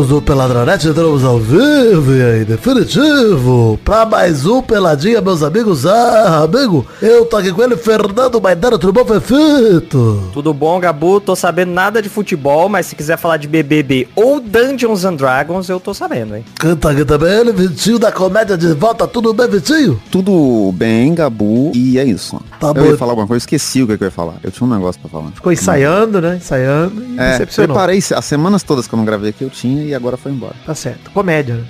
[0.00, 5.84] amigos do Peladronete, entramos ao vivo e aí, definitivo, pra mais um Peladinha, meus amigos.
[5.86, 10.30] Ah, amigo, eu tô aqui com ele, Fernando Maidana, tudo bom, Fefito?
[10.32, 11.20] Tudo bom, Gabu?
[11.20, 15.68] Tô sabendo nada de futebol, mas se quiser falar de BBB ou Dungeons and Dragons,
[15.68, 16.44] eu tô sabendo, hein?
[16.58, 20.00] Canta aqui também ele, Vitinho da Comédia de volta, tudo bem, Vitinho?
[20.10, 22.40] Tudo bem, Gabu, e é isso.
[22.58, 22.84] Tá eu bom.
[22.86, 24.34] ia falar alguma coisa, esqueci o que eu ia falar.
[24.42, 25.30] Eu tinha um negócio pra falar.
[25.32, 26.36] Ficou ensaiando, né?
[26.36, 27.74] Ensaiando e É, decepcionou.
[27.74, 30.54] preparei as semanas todas que eu não gravei aqui, eu tinha e agora foi embora.
[30.64, 31.10] Tá certo.
[31.10, 31.56] Comédia.
[31.56, 31.64] né?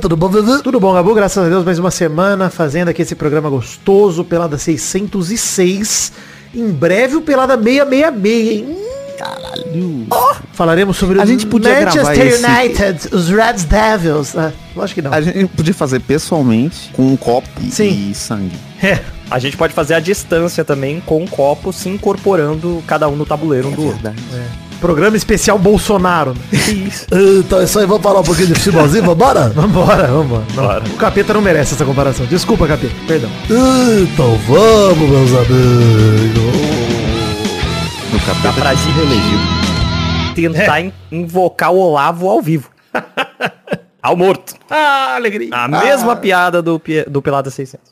[0.00, 0.62] Tudo bom, Vivi?
[0.62, 1.14] Tudo bom, Gabu?
[1.14, 6.12] Graças a Deus, mais uma semana fazendo aqui esse programa gostoso, Pelada 606.
[6.54, 8.76] Em breve o Pelada 666, hein?
[9.18, 10.06] Caralho.
[10.52, 14.36] Falaremos sobre A os gente podia gravar Manchester esse- United, os Red Devils.
[14.36, 15.12] Ah, lógico que não.
[15.12, 18.10] A gente podia fazer pessoalmente, com um copo e- Sim.
[18.10, 18.56] e sangue.
[18.82, 18.98] É,
[19.30, 23.26] A gente pode fazer a distância também com um copo se incorporando cada um no
[23.26, 24.12] tabuleiro um do outro.
[24.76, 26.34] Programa especial Bolsonaro.
[26.34, 26.40] né?
[26.52, 27.06] Isso.
[27.12, 29.48] Então é isso aí, vamos falar um pouquinho de futebolzinho, vambora?
[29.54, 30.44] Vambora, vambora.
[30.54, 30.92] Não.
[30.94, 32.26] O capeta não merece essa comparação.
[32.26, 32.92] Desculpa, capeta.
[33.06, 33.30] Perdão.
[34.02, 36.76] Então vamos, meus amigos.
[38.12, 39.38] No Dá capeta pra que se reelegeu.
[40.34, 42.70] tentar in- invocar o Olavo ao vivo.
[44.02, 44.54] ao morto.
[44.70, 45.48] Ah, alegria.
[45.52, 47.84] A mesma piada do, do Pelada 600.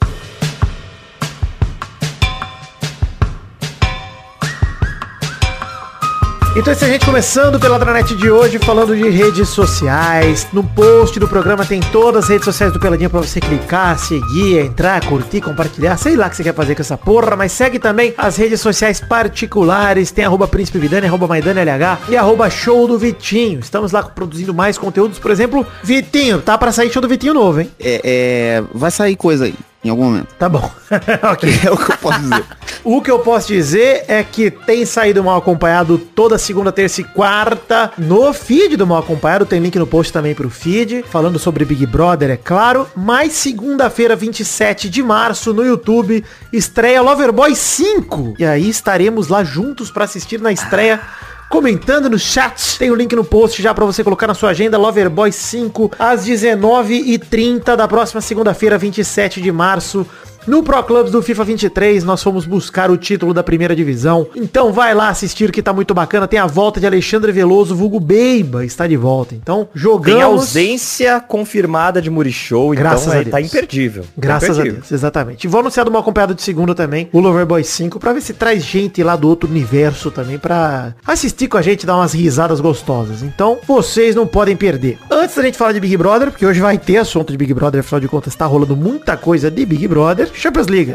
[6.56, 10.47] Então é a gente começando pela Dranet de hoje, falando de redes sociais.
[10.52, 14.60] No post do programa tem todas as redes sociais do Peladinha pra você clicar, seguir,
[14.60, 17.80] entrar, curtir, compartilhar, sei lá o que você quer fazer com essa porra, mas segue
[17.80, 22.86] também as redes sociais particulares, tem arroba Príncipe Vidani, arroba Maidana LH e arroba Show
[22.86, 23.58] do Vitinho.
[23.58, 27.62] Estamos lá produzindo mais conteúdos, por exemplo, Vitinho, tá pra sair show do Vitinho novo,
[27.62, 27.70] hein?
[27.80, 30.34] É, é, vai sair coisa aí, em algum momento.
[30.38, 30.70] Tá bom.
[31.31, 31.60] ok.
[31.64, 32.44] É o que eu posso dizer.
[32.84, 37.04] O que eu posso dizer é que tem saído mal acompanhado toda segunda, terça e
[37.04, 39.47] quarta no feed do mal acompanhado.
[39.47, 42.86] Tem link no post também pro feed, falando sobre Big Brother, é claro.
[42.94, 46.22] Mas segunda-feira, 27 de março, no YouTube,
[46.53, 48.34] estreia Loverboy 5.
[48.38, 51.00] E aí estaremos lá juntos pra assistir na estreia.
[51.49, 54.77] Comentando no chat, tem o link no post já pra você colocar na sua agenda
[54.77, 60.06] Loverboy 5 às 19h30 da próxima segunda-feira, 27 de março.
[60.47, 64.27] No Pro Clubs do FIFA 23, nós fomos buscar o título da primeira divisão.
[64.37, 66.28] Então vai lá assistir que tá muito bacana.
[66.28, 69.34] Tem a volta de Alexandre Veloso, vulgo Beiba, está de volta.
[69.34, 70.15] Então, jogamos...
[70.15, 73.49] Tem ausência confirmada de Murichou, Graças então a tá Deus.
[73.49, 74.03] imperdível.
[74.03, 74.81] Tá Graças a imperdível.
[74.81, 75.44] Deus, exatamente.
[75.44, 78.34] E vou anunciar do mal acompanhado de segunda também, o Loverboy 5, pra ver se
[78.34, 82.60] traz gente lá do outro universo também, pra assistir com a gente dar umas risadas
[82.60, 83.22] gostosas.
[83.22, 84.99] Então, vocês não podem perder.
[85.10, 87.81] Antes da gente falar de Big Brother, porque hoje vai ter assunto de Big Brother,
[87.81, 90.89] afinal de contas tá rolando muita coisa de Big Brother, Champions League.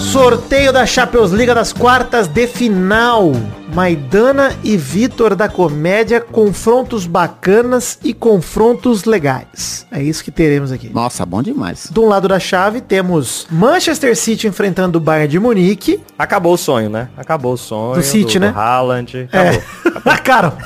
[0.00, 3.32] Sorteio da Champions League das quartas de final.
[3.74, 9.84] Maidana e Vitor da Comédia, confrontos bacanas e confrontos legais.
[9.90, 10.88] É isso que teremos aqui.
[10.90, 11.88] Nossa, bom demais.
[11.90, 16.00] De um lado da chave temos Manchester City enfrentando o Bayern de Munique.
[16.16, 17.08] Acabou o sonho, né?
[17.16, 17.96] Acabou o sonho.
[17.96, 18.50] Do City, né?
[18.50, 19.28] Do Haaland.
[19.32, 19.38] É.
[19.48, 19.62] Acabou.
[20.22, 20.56] Cara,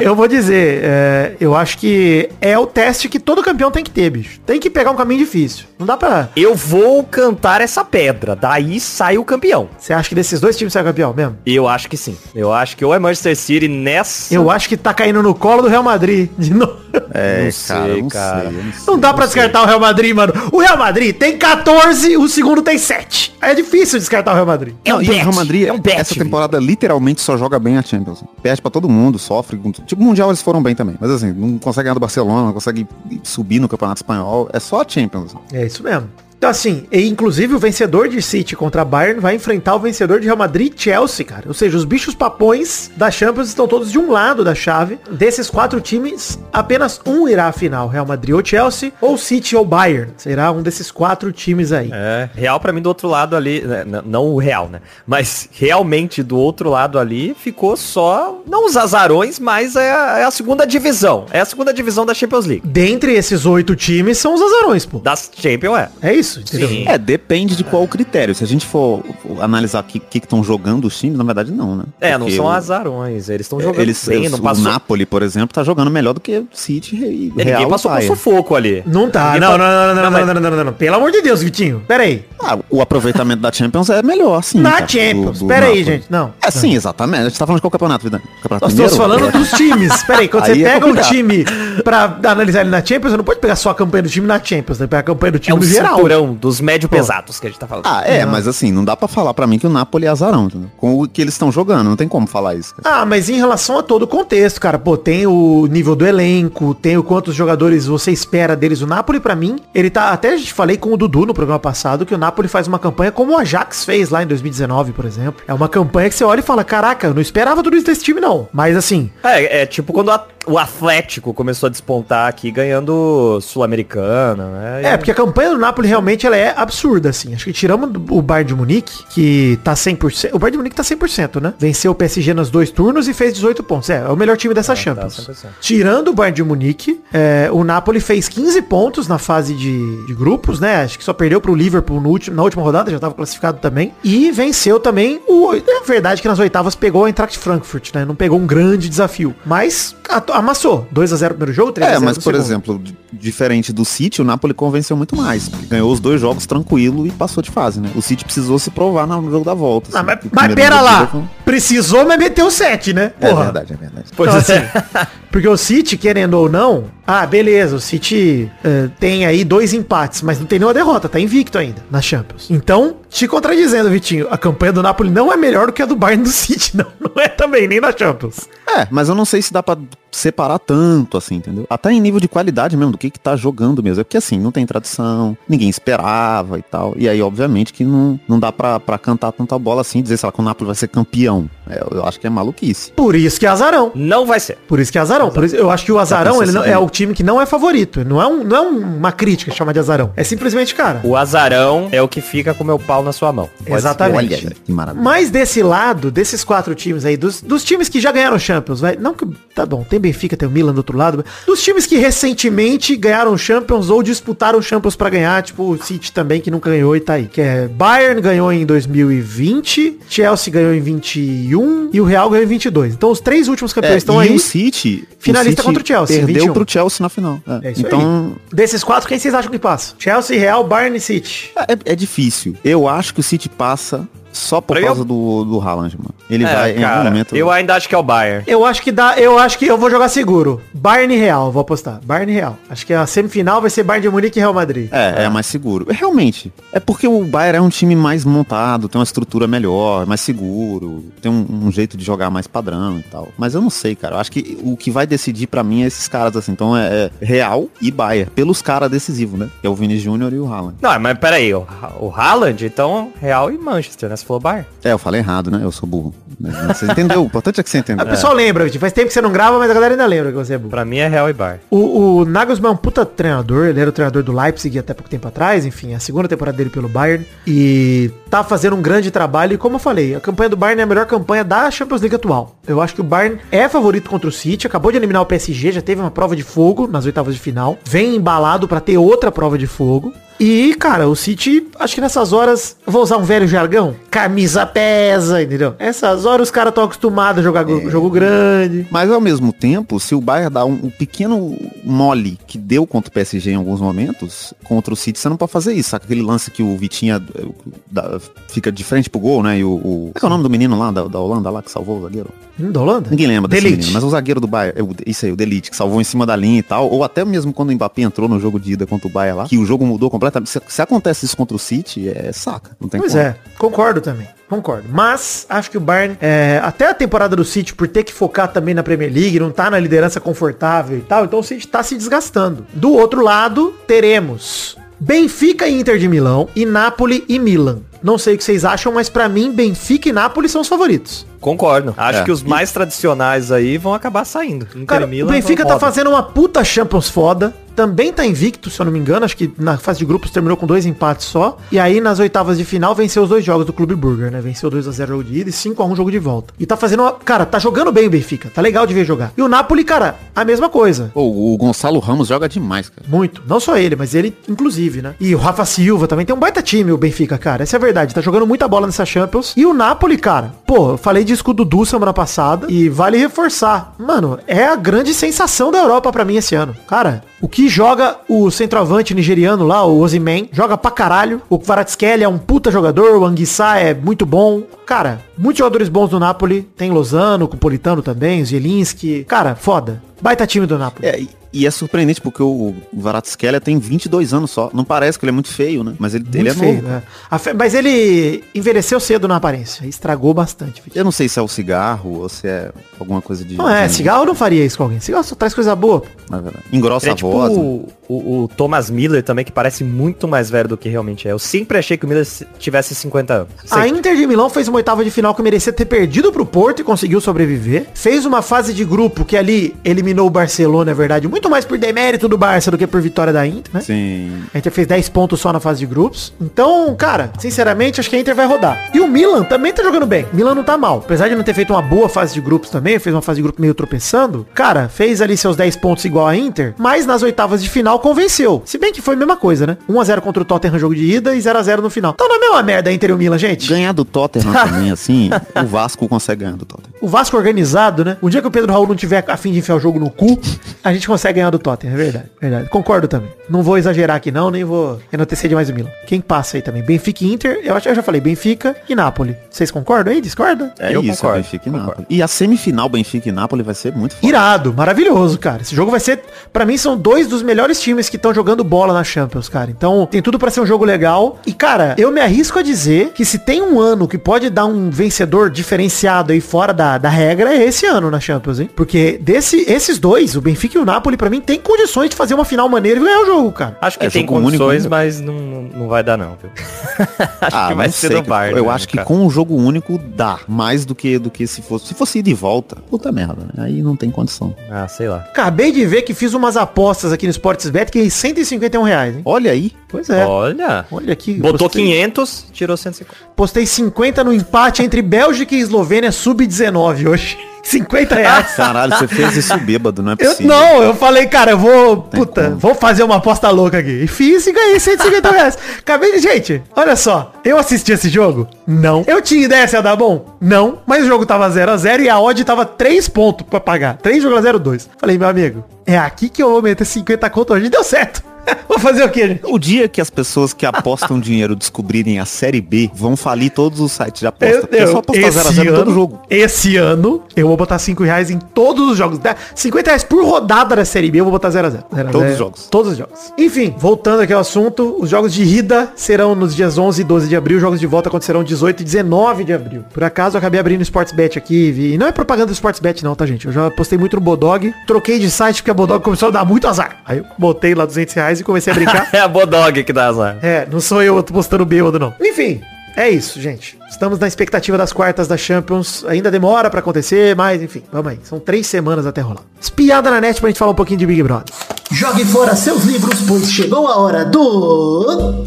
[0.00, 3.90] eu vou dizer, é, eu acho que é o teste que todo campeão tem que
[3.90, 4.40] ter, bicho.
[4.46, 5.66] Tem que pegar um caminho difícil.
[5.78, 6.28] Não dá pra...
[6.36, 9.68] Eu vou cantar essa pedra, daí sai o campeão.
[9.78, 11.36] Você acha que desses dois times sai campeão mesmo?
[11.44, 12.16] Eu acho que sim.
[12.34, 14.32] Eu acho que ou é Manchester City nessa.
[14.34, 16.76] Eu acho que tá caindo no colo do Real Madrid de novo.
[17.12, 18.40] É, Não sei, cara, não cara.
[18.42, 18.82] sei, não sei.
[18.86, 20.32] Não dá pra descartar o Real Madrid, mano.
[20.52, 23.34] O Real Madrid tem 14, o segundo tem 7.
[23.40, 24.74] É difícil descartar o Real Madrid.
[24.84, 27.36] É um Não, e bet, o Real Madrid, é um bet, essa temporada literalmente só
[27.36, 28.22] joga bem a Champions.
[28.42, 29.56] Perde pra todo mundo, sofre.
[29.72, 30.96] Tipo, Mundial eles foram bem também.
[31.00, 32.86] Mas assim, não consegue ganhar do Barcelona, não consegue
[33.22, 34.48] subir no Campeonato Espanhol.
[34.52, 35.34] É só a Champions.
[35.52, 36.08] É isso mesmo.
[36.44, 40.26] Então assim, e inclusive o vencedor de City contra Bayern vai enfrentar o vencedor de
[40.26, 41.44] Real Madrid e Chelsea, cara.
[41.48, 44.98] Ou seja, os bichos papões da Champions estão todos de um lado da chave.
[45.10, 47.88] Desses quatro times, apenas um irá à final.
[47.88, 50.12] Real Madrid ou Chelsea, ou City ou Bayern.
[50.18, 51.88] Será um desses quatro times aí.
[51.90, 54.82] É, real pra mim do outro lado ali, né, não o real, né?
[55.06, 60.24] Mas realmente do outro lado ali ficou só, não os azarões, mas é a, é
[60.24, 61.24] a segunda divisão.
[61.30, 62.68] É a segunda divisão da Champions League.
[62.68, 64.98] Dentre esses oito times são os azarões, pô.
[64.98, 65.88] Das Champions é.
[66.02, 66.33] É isso.
[66.40, 66.68] Isso, entendeu?
[66.68, 66.84] Sim.
[66.86, 68.34] É, depende de qual o critério.
[68.34, 69.02] Se a gente for
[69.40, 71.84] analisar o que estão jogando os times, na verdade não, né?
[72.00, 73.28] É, não Porque são o- azarões.
[73.28, 74.64] Eles estão jogando Eles, bem, os- não o passou.
[74.64, 78.14] Napoli, por exemplo, tá jogando melhor do que o City e Real ninguém passou Bayern.
[78.16, 78.82] sufoco ali.
[78.86, 80.72] Não tá, não, não, não, não, não, não, não, não, não, não.
[80.72, 81.82] Pelo amor de Deus, Vitinho.
[81.86, 82.24] Pera aí.
[82.40, 84.60] Ah, o aproveitamento da Champions é melhor, sim.
[84.60, 85.38] Na cara, Champions.
[85.38, 85.84] do- do Pera aí, Napoli.
[85.84, 86.06] gente.
[86.10, 86.32] Não.
[86.42, 87.20] É, sim, exatamente.
[87.20, 88.22] A gente tá falando de qual campeonato, Vidani?
[88.42, 90.02] Campeonato Nós estamos falando dos times.
[90.04, 91.10] Pera aí, quando Aí você é pega um complicado.
[91.10, 91.44] time
[91.82, 94.42] pra analisar ele na Champions, você não pode pegar só a campanha do time na
[94.42, 94.86] Champions, né?
[94.86, 95.96] Pega a campanha do É time um no geral.
[95.96, 97.86] cinturão dos médio pesados que a gente tá falando.
[97.86, 100.46] Ah, é, mas assim, não dá pra falar pra mim que o Napoli é azarão,
[100.46, 100.70] entendeu?
[100.76, 102.74] Com o que eles estão jogando, não tem como falar isso.
[102.76, 103.00] cara.
[103.02, 106.74] Ah, mas em relação a todo o contexto, cara, pô, tem o nível do elenco,
[106.74, 108.80] tem o quantos jogadores você espera deles.
[108.80, 110.10] O Napoli, pra mim, ele tá.
[110.10, 112.78] Até a gente falei com o Dudu no programa passado que o Napoli faz uma
[112.78, 115.42] campanha como o Ajax fez lá em 2019, por exemplo.
[115.46, 118.02] É uma campanha que você olha e fala: caraca, eu não esperava tudo isso desse
[118.04, 118.48] time, não.
[118.52, 124.46] Mas assim, É, é tipo quando a- o Atlético começou a despontar aqui ganhando Sul-Americana,
[124.48, 124.82] né?
[124.84, 127.34] É, porque a campanha do Napoli realmente ela é absurda, assim.
[127.34, 130.30] Acho que tiramos o Bayern de Munique, que tá 100%.
[130.32, 131.54] O Bayern de Munique tá 100%, né?
[131.58, 133.90] Venceu o PSG nos dois turnos e fez 18 pontos.
[133.90, 135.28] É, é o melhor time dessa Champions.
[135.28, 135.46] 100%.
[135.60, 140.14] Tirando o Bayern de Munique, é, o Napoli fez 15 pontos na fase de, de
[140.14, 140.82] grupos, né?
[140.82, 143.92] Acho que só perdeu pro Liverpool no último, na última rodada, já tava classificado também.
[144.02, 145.54] E venceu também o...
[145.54, 148.04] É verdade que nas oitavas pegou a Eintracht Frankfurt, né?
[148.04, 149.34] Não pegou um grande desafio.
[149.44, 150.86] Mas a- amassou.
[150.94, 152.40] 2x0 no primeiro jogo, 3x0 É, no mas por segundo.
[152.40, 152.82] exemplo,
[153.12, 155.48] diferente do City, o Napoli convenceu muito mais.
[155.68, 157.90] Ganhou os dois jogos tranquilo e passou de fase, né?
[157.94, 159.90] O City precisou se provar no jogo da volta.
[159.94, 161.06] Ah, assim, mas, mas pera lá.
[161.06, 163.12] foi- Precisou, mas meteu 7, né?
[163.20, 164.06] É verdade, é verdade.
[164.16, 164.60] Pois Então, é.
[164.74, 169.72] assim, porque o City, querendo ou não, ah, beleza, o City eh, tem aí dois
[169.72, 172.50] empates, mas não tem nenhuma derrota, tá invicto ainda na Champions.
[172.50, 175.96] Então, te contradizendo, Vitinho, a campanha do Napoli não é melhor do que a do
[175.96, 176.86] Bayern do City, não.
[177.00, 178.48] Não é também, nem na Champions.
[178.66, 179.76] É, mas eu não sei se dá pra
[180.10, 181.66] separar tanto assim, entendeu?
[181.68, 184.00] Até em nível de qualidade mesmo, do que que tá jogando mesmo.
[184.00, 186.94] É porque assim, não tem tradição, ninguém esperava e tal.
[186.96, 190.26] E aí, obviamente, que não, não dá pra, pra cantar tanta bola assim, dizer, sei
[190.26, 191.48] lá, que o Napoli vai ser campeão.
[191.68, 192.92] É, eu, acho que é maluquice.
[192.92, 193.90] Por isso que é azarão.
[193.94, 194.56] Não vai ser.
[194.68, 195.30] Por isso que é azarão.
[195.30, 197.46] Por isso, eu acho que o azarão ele não- é o time que não é
[197.46, 198.04] favorito.
[198.04, 200.12] Não é, um, não é um- uma crítica chamar de azarão.
[200.16, 201.00] É simplesmente, cara.
[201.04, 203.48] O azarão é o que fica com meu pau na sua mão.
[203.58, 204.34] Pode Exatamente.
[204.46, 205.02] Olha que maravilha.
[205.04, 208.96] Mas desse lado, desses quatro times aí, dos, dos times que já ganharam Champions, vai.
[208.96, 209.26] Não que.
[209.54, 211.24] Tá bom, tem Benfica, tem o Milan do outro lado.
[211.46, 216.40] Dos times que recentemente ganharam Champions ou disputaram Champions pra ganhar, tipo o City também,
[216.40, 217.26] que nunca ganhou e tá aí.
[217.26, 222.48] Que é Bayern ganhou em 2020, Chelsea ganhou em 21 e o Real ganhou em
[222.48, 222.94] 22.
[222.94, 224.34] Então os três últimos campeões É, estão e aí.
[224.36, 226.52] o City, Finalista o City contra o Chelsea, perdeu 21.
[226.52, 227.40] pro Chelsea na final.
[227.62, 227.68] É.
[227.68, 228.56] É então, aí.
[228.56, 229.94] Desses quatro, quem vocês acham que passa?
[229.98, 231.52] Chelsea, Real, Bayern e City.
[231.56, 232.56] é, é difícil.
[232.64, 236.14] Eu acho que o City passa só por Pra causa do, do Haaland, mano.
[236.28, 237.36] Ele É, vai em cara, algum momento.
[237.36, 238.44] Eu ainda acho que é o Bayern.
[238.46, 240.60] Eu acho que dá, eu acho que eu vou jogar seguro.
[240.72, 242.00] Bayern e Real, vou apostar.
[242.04, 242.58] Bayern e Real.
[242.68, 244.88] Acho que a semifinal vai ser Bayern de Munique e Real Madrid.
[244.92, 245.86] É, é mais seguro.
[245.90, 246.52] Realmente.
[246.72, 251.04] É porque o Bayern é um time mais montado, tem uma estrutura melhor, mais seguro,
[251.22, 253.28] tem um, um jeito de jogar mais padrão e tal.
[253.38, 254.16] Mas eu não sei, cara.
[254.16, 256.52] Eu acho que o que vai decidir pra mim é esses caras assim.
[256.52, 258.30] Então é, é Real e Bayern.
[258.34, 259.48] Pelos caras decisivos, né?
[259.60, 260.76] Que é o Vini Júnior e o Haaland.
[260.80, 261.64] Não, mas peraí, o,
[262.00, 264.16] o Haaland, então, Real e Manchester, né?
[264.24, 264.66] Você falou Bayern.
[264.82, 265.60] É, eu falei errado, né?
[265.62, 266.14] Eu sou burro.
[266.40, 267.22] Mas Você entendeu?
[267.22, 268.04] O importante é que você entendeu.
[268.04, 268.80] O pessoal lembra, Vitinho.
[268.80, 270.70] Faz tempo que você não grava, mas a galera ainda lembra que você é burro.
[270.70, 271.60] Pra mim é Real e Bayern.
[271.70, 275.10] O, o Nagelsmann é um puta treinador, ele era o treinador do Leipzig até pouco
[275.10, 279.10] tempo atrás, enfim, é a segunda temporada dele pelo Bayern, e tá fazendo um grande
[279.10, 282.00] trabalho, e como eu falei, a campanha do Bayern é a melhor campanha da Champions
[282.00, 282.56] League atual.
[282.66, 285.72] Eu acho que o Bayern é favorito contra o City, acabou de eliminar o PSG,
[285.72, 289.30] já teve uma prova de fogo nas oitavas de final, vem embalado pra ter outra
[289.30, 293.46] prova de fogo, e, cara, o City, acho que nessas horas, vou usar um velho
[293.46, 295.74] jargão, camisa pesa, entendeu?
[295.78, 298.86] Essas horas os caras estão acostumados a jogar go- jogo grande.
[298.90, 303.08] Mas ao mesmo tempo, se o Bayern dá um, um pequeno mole que deu contra
[303.08, 305.90] o PSG em alguns momentos, contra o City, você não pode fazer isso.
[305.90, 309.58] Saca aquele lance que o Vitinha eh, fica de frente pro gol, né?
[309.58, 309.70] E o.
[309.70, 312.02] o qual é o nome do menino lá da, da Holanda lá que salvou o
[312.02, 312.28] zagueiro?
[312.58, 313.10] Da Holanda?
[313.10, 313.78] Ninguém lembra desse Delite.
[313.82, 316.04] menino, mas o zagueiro do Bayern, é o- isso aí, o Delite, que salvou em
[316.04, 318.72] cima da linha e tal, ou até mesmo quando o Mbappé entrou no jogo de
[318.72, 320.23] ida contra o Bayern lá, que o jogo mudou completamente.
[320.44, 322.76] Se, se acontece isso contra o City, é saca.
[322.80, 324.28] Não tem Pois é, concordo também.
[324.48, 324.88] Concordo.
[324.90, 328.52] Mas acho que o Bayern, é, até a temporada do City, por ter que focar
[328.52, 331.82] também na Premier League, não tá na liderança confortável e tal, então o City tá
[331.82, 332.66] se desgastando.
[332.72, 337.80] Do outro lado, teremos Benfica e Inter de Milão e Napoli e Milan.
[338.04, 341.26] Não sei o que vocês acham, mas pra mim, Benfica e Napoli são os favoritos.
[341.40, 341.94] Concordo.
[341.96, 342.24] Acho É.
[342.24, 344.66] que os mais tradicionais aí vão acabar saindo.
[344.74, 347.54] Inter Cara, Milan o Benfica tá fazendo uma puta Champions foda.
[347.76, 349.24] Também tá invicto, se eu não me engano.
[349.26, 351.58] Acho que na fase de grupos terminou com dois empates só.
[351.72, 354.40] E aí, nas oitavas de final, venceu os dois jogos do Clube Burger, né?
[354.40, 356.54] Venceu 2x0 jogo de ida e 5x1 jogo de volta.
[356.58, 357.12] E tá fazendo uma...
[357.12, 358.48] Cara, tá jogando bem o Benfica.
[358.48, 359.32] Tá legal de ver jogar.
[359.36, 361.10] E o Napoli, cara, a mesma coisa.
[361.12, 363.06] Pô, o Gonçalo Ramos joga demais, cara.
[363.08, 363.42] Muito.
[363.46, 365.16] Não só ele, mas ele, inclusive, né?
[365.20, 367.64] E o Rafa Silva também tem um baita time, o Benfica, cara.
[367.64, 367.93] Essa é a verdade.
[367.94, 369.54] Tá jogando muita bola nessa Champions.
[369.56, 372.66] E o Napoli, cara, pô, falei disso com o Dudu semana passada.
[372.68, 373.94] E vale reforçar.
[373.98, 376.74] Mano, é a grande sensação da Europa pra mim esse ano.
[376.86, 381.42] Cara, o que joga o centroavante nigeriano lá, o Ozyman, joga pra caralho.
[381.50, 383.18] O Kvaratskhelia é um puta jogador.
[383.18, 384.62] O Anguissa é muito bom.
[384.86, 386.62] Cara, muitos jogadores bons do Napoli.
[386.76, 389.24] Tem Lozano, com o Politano também, Zielinski.
[389.24, 390.02] Cara, foda.
[390.22, 391.06] Baita time do Napoli.
[391.06, 391.20] É,
[391.52, 394.70] e, é surpreendente porque o Varatskhelia tem 22 anos só.
[394.72, 395.94] Não parece que ele é muito feio, né?
[395.98, 396.88] Mas ele, ele é Muito feio, novo.
[396.88, 397.02] né?
[397.30, 399.86] A fe- Mas ele envelheceu cedo na aparência.
[399.86, 400.80] Estragou bastante.
[400.80, 400.92] filho.
[400.96, 403.56] Eu não sei se é o cigarro ou se é alguma coisa de...
[403.56, 404.98] Não é, cigarro não faria isso com alguém.
[405.00, 406.02] Cigarro só traz coisa boa.
[406.30, 406.64] na verdade.
[406.72, 407.33] Engrossa Ele é a tipo voz.
[407.36, 411.32] O, o- o Thomas Miller também, que parece muito mais velho do que realmente é.
[411.32, 413.48] Eu sempre achei que o Miller se- tivesse 50 anos.
[413.70, 413.98] A Sempre.
[413.98, 416.84] Inter de Milão fez uma oitava de final que merecia ter perdido pro Porto e
[416.84, 417.86] conseguiu sobreviver.
[417.94, 421.78] Fez uma fase de grupo que ali eliminou o Barcelona, é verdade, muito mais por
[421.78, 423.80] demérito do Barça do que por vitória da Inter, né?
[423.80, 424.32] Sim.
[424.54, 426.32] A Inter fez 10 pontos só na fase de grupos.
[426.40, 428.90] Então, cara, sinceramente, acho que a Inter vai rodar.
[428.94, 430.26] E o Milan também tá jogando bem.
[430.32, 430.98] O Milan não tá mal.
[431.04, 433.42] Apesar de não ter feito uma boa fase de grupos também, fez uma fase de
[433.42, 434.46] grupo meio tropeçando.
[434.54, 438.60] Cara, fez ali seus 10 pontos igual a Inter, mas nas oitavas de final convenceu.
[438.64, 439.76] Se bem que foi a mesma coisa, né?
[439.88, 442.12] 1x0 contra o Tottenham jogo de ida e 0x0 no final.
[442.12, 443.68] Então não é a mesma merda a Inter e o Milan, gente.
[443.68, 445.30] Ganhar do Tottenham também, assim,
[445.62, 446.92] o Vasco consegue ganhar do Tottenham.
[447.00, 448.16] O Vasco organizado, né?
[448.20, 450.10] O dia que o Pedro Raul não tiver a fim de enfiar o jogo no
[450.10, 450.40] cu,
[450.82, 451.94] a gente consegue ganhar do Tottenham.
[451.94, 452.68] É verdade, verdade.
[452.68, 453.30] Concordo também.
[453.48, 455.90] Não vou exagerar aqui não, nem vou enaltecer demais o Milan.
[456.06, 456.82] Quem passa aí também?
[456.82, 459.36] Benfica e Inter, eu, acho, eu já falei, Benfica e Napoli.
[459.50, 460.20] Vocês concordam aí?
[460.20, 460.72] Discordam?
[460.80, 461.90] É Eu isso, concordo, é Benfica e concordo.
[461.90, 462.06] Napoli.
[462.10, 464.26] E a semifinal Benfica e Napoli vai ser muito forte.
[464.26, 465.62] Irado, maravilhoso, cara.
[465.62, 468.94] Esse jogo vai ser, Pra mim são dois dos melhores times que estão jogando bola
[468.94, 469.70] na Champions, cara.
[469.70, 471.38] Então, tem tudo pra ser um jogo legal.
[471.46, 474.64] E cara, eu me arrisco a dizer que se tem um ano que pode dar
[474.64, 478.70] um vencedor diferenciado aí fora da, da regra, é esse ano na Champions, hein?
[478.74, 482.32] Porque desse, esses dois, o Benfica e o Napoli, pra mim, tem condições de fazer
[482.32, 483.76] uma final maneira e ganhar o jogo, cara.
[483.82, 485.34] Acho que É, tem único condições, mas não,
[485.74, 486.50] não vai dar não, viu?
[487.42, 488.56] acho Ah, que vai ser sei, do Bayern.
[488.58, 489.06] Eu né, acho que cara?
[489.06, 490.38] com um jogo único dá.
[490.48, 491.88] Mais do que do que se fosse.
[491.88, 492.76] Se fosse ir de volta.
[492.88, 493.64] Puta merda, né?
[493.64, 494.54] Aí não tem condição.
[494.70, 495.18] Ah, sei lá.
[495.18, 499.22] Acabei de ver que fiz umas apostas aqui no Sportsbet que é 151 reais, hein?
[499.24, 499.72] Olha aí.
[499.88, 500.24] Pois é.
[500.24, 500.86] Olha.
[500.90, 501.34] Olha aqui.
[501.34, 503.16] Botou postei- 500, tirou 150.
[503.34, 507.38] Postei 50 no empate entre Bélgica e Eslovênia sub-19 hoje.
[507.64, 508.52] 50 reais.
[508.56, 510.46] Caralho, você fez isso bêbado, não é Eu, possível.
[510.46, 511.96] não, eu falei, cara, eu vou.
[512.02, 512.56] Puta, como.
[512.58, 514.02] vou fazer uma aposta louca aqui.
[514.04, 515.58] E fiz e ganhei 150 reais.
[515.78, 516.18] Acabei de.
[516.20, 517.32] Gente, olha só.
[517.44, 518.46] Eu assisti esse jogo?
[518.66, 519.04] Não.
[519.06, 520.36] Eu tinha ideia se ia dar bom?
[520.40, 520.78] Não.
[520.86, 523.96] Mas o jogo tava 0x0 e a odd tava 3 pontos pra pagar.
[523.98, 524.86] 3,02.
[524.98, 527.66] Falei, meu amigo, é aqui que eu vou meter 50 conto hoje.
[527.66, 528.22] E deu certo.
[528.68, 529.40] vou fazer o quê, gente?
[529.44, 533.80] O dia que as pessoas que apostam dinheiro descobrirem a Série B, vão falir todos
[533.80, 534.60] os sites de aposta.
[534.60, 536.20] porque é só apostar 0x0 em todo jogo.
[536.28, 539.18] Esse ano, eu vou botar 5 reais em todos os jogos.
[539.18, 541.84] Dá 50 reais por rodada da Série B, eu vou botar 0x0.
[542.10, 542.68] Todos os jogos.
[542.70, 543.32] Todos os jogos.
[543.38, 547.28] Enfim, voltando aqui ao assunto, os jogos de ida serão nos dias 11 e 12
[547.28, 549.84] de abril, os jogos de volta acontecerão 18 e 19 de abril.
[549.92, 551.94] Por acaso, eu acabei abrindo o Sportsbet aqui, vi...
[551.94, 553.46] e não é propaganda do Sportsbet não, tá, gente?
[553.46, 556.44] Eu já postei muito no Bodog, troquei de site porque a Bodog começou a dar
[556.44, 556.98] muito azar.
[557.04, 559.08] Aí eu botei lá 200 reais e comecei a brincar.
[559.14, 560.38] É a Bodog que dá azar.
[560.42, 562.14] É, não sou eu postando bêbado, não.
[562.20, 562.60] Enfim,
[562.96, 563.78] é isso, gente.
[563.90, 566.04] Estamos na expectativa das quartas da Champions.
[566.06, 568.20] Ainda demora pra acontecer, mas enfim, vamos aí.
[568.22, 569.42] São três semanas até rolar.
[569.60, 571.52] Espiada na net pra gente falar um pouquinho de Big Brother.
[571.90, 575.46] Jogue fora seus livros, pois chegou a hora do.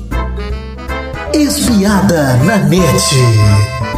[1.34, 3.97] Espiada na net.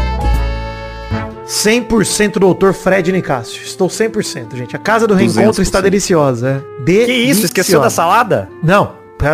[1.49, 3.61] 100% doutor Fred Nicásio.
[3.63, 4.75] Estou 100%, gente.
[4.75, 5.61] A casa do reencontro 200%.
[5.63, 6.63] está deliciosa.
[6.85, 7.05] É.
[7.05, 7.43] Que isso?
[7.45, 8.47] Esqueceu da salada?
[8.63, 8.93] Não,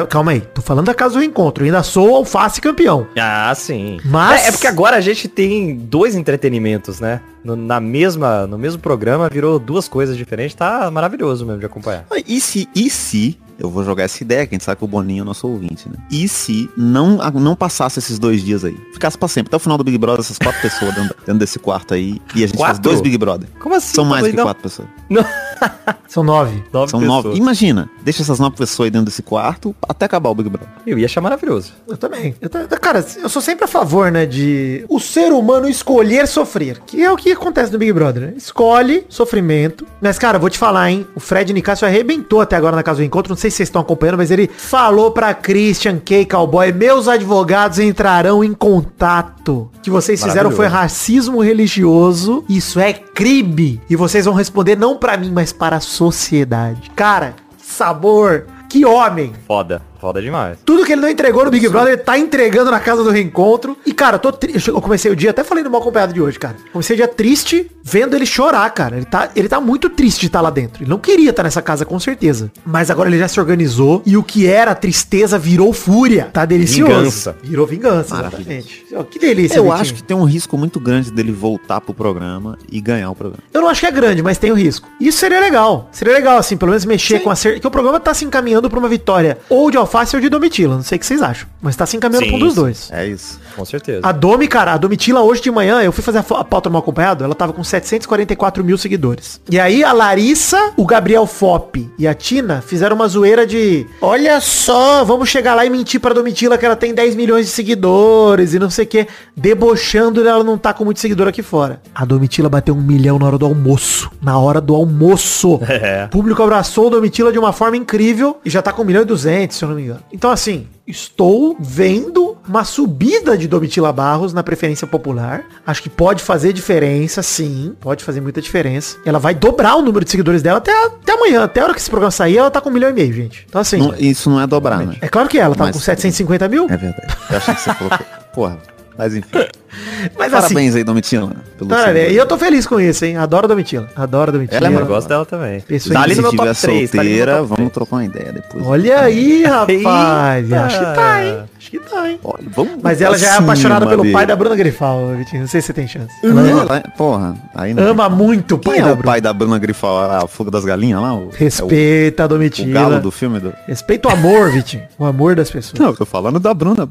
[0.10, 0.40] calma aí.
[0.40, 1.66] Tô falando da casa do reencontro.
[1.66, 3.06] Ainda sou alface campeão.
[3.20, 4.00] Ah, sim.
[4.06, 7.20] Mas- É, é porque agora a gente tem dois entretenimentos, né?
[7.44, 10.56] No, na mesma, no mesmo programa virou duas coisas diferentes.
[10.56, 12.06] Tá maravilhoso mesmo de acompanhar.
[12.10, 14.84] Ah, E se, e se, eu vou jogar essa ideia, que a gente sabe que
[14.84, 15.96] o Boninho é o nosso ouvinte, né?
[16.12, 18.76] E se não, não passasse esses dois dias aí?
[18.94, 21.60] Ficasse pra sempre, até o final do Big Brother, essas quatro pessoas dentro, dentro desse
[21.60, 22.82] quarto aí, e a gente faz Quatro?
[22.84, 23.48] dois Big Brother.
[23.60, 23.96] Como assim?
[23.96, 24.44] São mais Falei, que não.
[24.46, 24.88] quatro pessoas.
[25.10, 25.26] Não.
[26.08, 26.64] São nove.
[26.72, 27.24] Nove São pessoas.
[27.26, 27.38] nove.
[27.38, 30.70] Imagina, deixa essas nove pessoas aí dentro desse quarto até acabar o Big Brother.
[30.86, 31.74] Eu ia achar maravilhoso.
[31.88, 32.36] Eu também.
[32.42, 37.02] Eu cara, eu sou sempre a favor, né, de o ser humano escolher sofrer, que
[37.04, 38.34] é o que acontece no Big Brother, né?
[38.38, 39.86] Escolhe sofrimento.
[40.02, 41.06] Mas, cara, vou te falar, hein?
[41.16, 43.32] O Fred Nicásio arrebentou até agora na casa do encontro.
[43.32, 46.26] Não sei se vocês estão acompanhando, mas ele falou pra Christian K.
[46.26, 49.70] Cowboy, meus advogados entrarão em contato.
[49.76, 52.44] O que vocês fizeram foi racismo religioso.
[52.50, 53.82] Isso é crime.
[53.90, 56.92] E vocês vão responder não pra mim, mas para a sociedade.
[56.96, 58.46] Cara, sabor.
[58.70, 59.34] Que homem.
[59.48, 59.82] Foda.
[60.00, 60.58] Foda demais.
[60.66, 63.78] Tudo que ele não entregou no Big Brother, ele tá entregando na casa do reencontro.
[63.86, 64.54] E, cara, eu tô tri...
[64.68, 66.56] Eu comecei o dia, até falei no mal acompanhado de hoje, cara.
[66.72, 68.98] Comecei o dia triste, vendo ele chorar, cara.
[68.98, 70.84] Ele tá, ele tá muito triste de estar lá dentro.
[70.84, 72.52] Ele não queria estar nessa casa, com certeza.
[72.66, 74.02] Mas agora ele já se organizou.
[74.06, 76.30] E o que era tristeza virou fúria.
[76.32, 76.94] Tá delicioso.
[76.94, 77.38] Vingança.
[77.44, 78.86] Virou vingança, exatamente.
[79.10, 79.82] Que delícia, Eu Vitinho.
[79.82, 83.44] acho que tem um risco muito grande dele voltar pro programa e ganhar o programa.
[83.54, 84.88] Eu não acho que é grande, mas tem o risco.
[85.00, 85.90] Isso seria legal.
[85.92, 87.60] Seria legal, assim, pelo menos mexer com a cer...
[87.60, 89.78] Que o programa tá se encaminhando pra uma vitória ou de
[90.14, 90.76] Ou de Domitila.
[90.76, 91.48] Não sei o que vocês acham.
[91.62, 92.90] Mas tá se encaminhando pra um dos dois.
[92.92, 93.40] É isso.
[93.56, 94.02] Com certeza.
[94.04, 96.82] A Domi, cara, a Domitila hoje de manhã, eu fui fazer a, a pauta mal
[96.82, 99.40] acompanhado, ela tava com 744 mil seguidores.
[99.50, 104.40] E aí a Larissa, o Gabriel Fop e a Tina fizeram uma zoeira de olha
[104.42, 108.54] só, vamos chegar lá e mentir pra Domitila que ela tem 10 milhões de seguidores
[108.54, 111.82] e não sei o que, debochando ela não tá com muito seguidor aqui fora.
[111.94, 114.12] A Domitila bateu um milhão na hora do almoço.
[114.22, 115.60] Na hora do almoço.
[115.76, 116.06] É.
[116.06, 119.02] O público abraçou o Domitila de uma forma incrível e já tá com 1 milhão
[119.02, 120.00] e 200, se eu não me engano.
[120.12, 125.44] Então, assim, estou vendo uma subida de Domitila Barros na preferência popular.
[125.66, 127.76] Acho que pode fazer diferença, sim.
[127.80, 128.98] Pode fazer muita diferença.
[129.06, 131.44] Ela vai dobrar o número de seguidores dela até, até amanhã.
[131.44, 133.46] Até a hora que esse programa sair, ela tá com um milhão e meio, gente.
[133.48, 134.96] Então, assim, Não- isso não é dobrar, né?
[135.02, 136.66] é claro que ela tava Mas- com 750 mil.
[136.70, 137.16] É verdade.
[137.30, 137.98] Eu achei que você falou.
[137.98, 138.06] que-
[138.36, 138.58] Porra.
[138.98, 139.30] Mas enfim.
[140.18, 141.32] Mas assim, Parabéns aí, Domitila.
[141.68, 142.06] Parabéns.
[142.08, 143.18] seu- E eu tô feliz com isso, hein?
[143.18, 143.90] Adoro Domitila.
[143.96, 144.58] Adoro Domitila.
[144.58, 145.62] Ela é gosto dela também.
[145.70, 146.92] Isso Tá ali no Se meu tiver top 3.
[146.92, 147.72] Tá ali no meu solteira, top vamos 3.
[147.74, 148.66] trocar uma ideia depois.
[148.66, 150.46] Olha aí, rapaz.
[150.46, 150.62] Eita.
[150.66, 151.44] Acho que tá, hein?
[151.66, 152.20] Acho que tá, hein?
[152.24, 154.14] Olha, vamos Mas ela já é apaixonada pelo dele.
[154.14, 155.42] pai da Bruna Grifal, Vitinho.
[155.42, 156.14] Não sei se você tem chance.
[156.24, 157.88] Ela, ela- porra, aí não.
[157.88, 159.04] Ama muito o Quem pai é da o Bruna.
[159.12, 160.24] pai da Bruna Grifal?
[160.24, 161.16] O fogo das galinhas lá?
[161.16, 162.74] O, Respeita a é o, o Domitila.
[162.82, 163.52] galo do filme do...
[163.68, 164.84] Respeita o amor, Vitinho.
[165.00, 165.80] O amor das pessoas.
[165.80, 166.88] Não, eu tô falando da Bruna.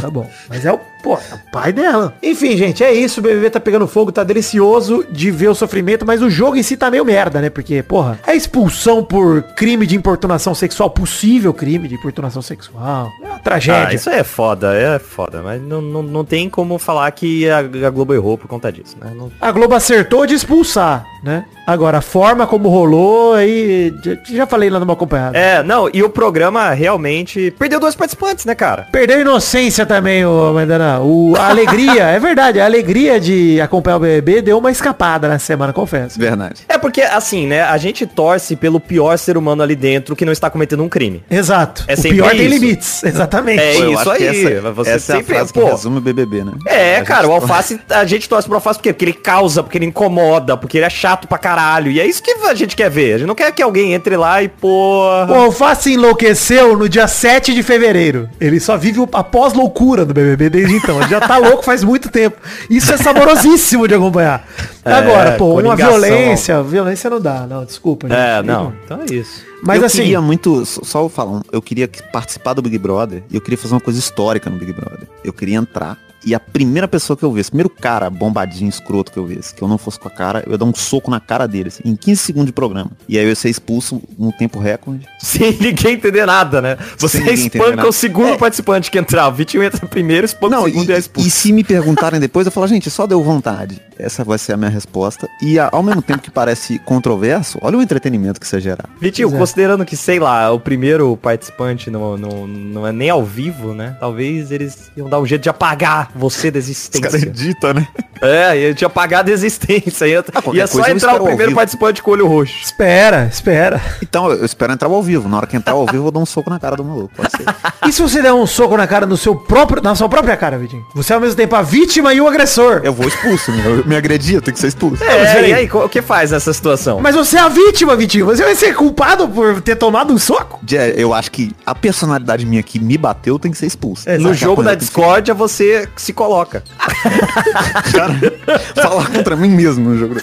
[0.00, 0.28] Tá bom.
[0.48, 2.12] Mas é o, pô, é o pai dela.
[2.20, 3.20] Enfim, gente, é isso.
[3.20, 6.62] O BBB tá pegando fogo, tá delicioso de ver o sofrimento, mas o jogo em
[6.64, 7.50] si tá meio merda, né?
[7.50, 13.08] Porque, porra, é expulsão por crime de importunação sexual, possível crime de importunação sexual.
[13.22, 13.98] É uma Ah, tragédia.
[14.08, 15.42] Isso é foda, é foda.
[15.42, 18.96] Mas não, não, não tem como falar que a, a Globo errou por conta disso,
[19.00, 19.12] né?
[19.14, 21.44] Não- A Globo acertou de expulsar, né?
[21.66, 23.92] Agora, a forma como rolou, aí.
[24.02, 25.36] Já, já falei lá no meu acompanhado.
[25.36, 28.86] É, não, e o programa realmente perdeu dois participantes, né, cara?
[28.90, 31.00] Perdeu a inocência também, ô Mandana.
[31.00, 35.38] O, a alegria, é verdade, a alegria de acompanhar o BBB deu uma escapada na
[35.38, 36.18] semana, confesso.
[36.18, 36.62] Verdade.
[36.68, 40.32] É porque, assim, né, a gente torce pelo pior ser humano ali dentro que não
[40.32, 41.22] está cometendo um crime.
[41.30, 41.84] Exato.
[41.86, 42.48] É o pior tem isso.
[42.48, 43.60] limites, exatamente.
[43.60, 44.24] É Pô, eu isso aí,
[44.56, 45.60] Essa, você essa é a sempre- frase pô.
[45.64, 46.52] que resume o BBB, né?
[46.66, 49.12] É, A gente cara, o torce- alface, a gente torce pro alface porque, porque ele
[49.12, 51.90] causa, porque ele incomoda, porque ele é chato pra caralho.
[51.90, 53.14] E é isso que a gente quer ver.
[53.14, 55.30] A gente não quer que alguém entre lá e, porra.
[55.30, 58.28] O Alface enlouqueceu no dia 7 de fevereiro.
[58.40, 61.00] Ele só vive o- a pós-loucura do BBB desde então.
[61.00, 62.36] Ele já tá louco faz muito tempo.
[62.70, 64.46] Isso é saborosíssimo de acompanhar.
[64.84, 68.08] Agora, pô, uma violência, violência não dá, não, desculpa.
[68.08, 68.16] gente.
[68.18, 68.72] É, não.
[68.84, 69.47] Então é isso.
[69.62, 73.22] Mas eu assim, queria muito, só eu falar, eu queria que- participar do Big Brother
[73.30, 75.08] e eu queria fazer uma coisa histórica no Big Brother.
[75.24, 79.18] Eu queria entrar e a primeira pessoa que eu visse, primeiro cara bombadinho, escroto que
[79.18, 81.20] eu visse, que eu não fosse com a cara, eu ia dar um soco na
[81.20, 82.90] cara dele, assim, em 15 segundos de programa.
[83.08, 85.06] E aí eu ia ser expulso no tempo recorde.
[85.20, 86.76] Sem ninguém entender nada, né?
[86.98, 87.88] Você Sem ninguém entender espanca nada.
[87.88, 89.28] o segundo participante que entrar.
[89.28, 91.30] O Vitinho entra primeiro, espanca o Não, segundo e, e é e expulso.
[91.30, 93.80] se me perguntarem depois, eu falo, gente, só deu vontade.
[93.98, 95.28] Essa vai ser a minha resposta.
[95.42, 98.88] E ao mesmo tempo que parece controverso, olha o entretenimento que ia gerar.
[99.00, 99.40] Vitinho, Pois é.
[99.40, 103.96] considerando que, sei lá, o primeiro participante não, não, não é nem ao vivo, né?
[103.98, 107.16] Talvez eles iam dar um jeito de apagar você da existência.
[107.16, 107.86] edita, né?
[108.20, 110.06] É, ia te apagar da existência.
[110.06, 112.54] Ia, qualquer ia só coisa eu entrar o primeiro participante com o olho roxo.
[112.64, 113.80] espera, espera.
[114.02, 115.28] Então, eu espero entrar ao vivo.
[115.28, 117.12] Na hora que entrar ao vivo, eu dou um soco na cara do maluco.
[117.16, 117.44] Pode ser.
[117.88, 120.58] E se você der um soco na cara no seu próprio, na sua própria cara,
[120.58, 120.84] Vitinho?
[120.94, 122.82] Você é ao mesmo tempo a vítima e o agressor.
[122.84, 123.50] Eu vou expulso?
[123.50, 125.02] Eu me agredi, eu tenho que ser expulso.
[125.02, 125.50] É, peraí.
[125.50, 127.00] e aí, o que faz nessa situação?
[127.00, 128.26] Mas você é a vítima, Vitinho.
[128.26, 130.60] Você vai ser culpado por ter tomado um soco?
[130.66, 134.18] Je- Eu acho que a personalidade minha que me bateu tem que ser expulsa.
[134.18, 134.34] no Sabe?
[134.36, 136.62] jogo A da tem que discórdia, você se coloca.
[137.90, 138.38] ser-
[138.82, 140.16] Falar contra mim mesmo no jogo.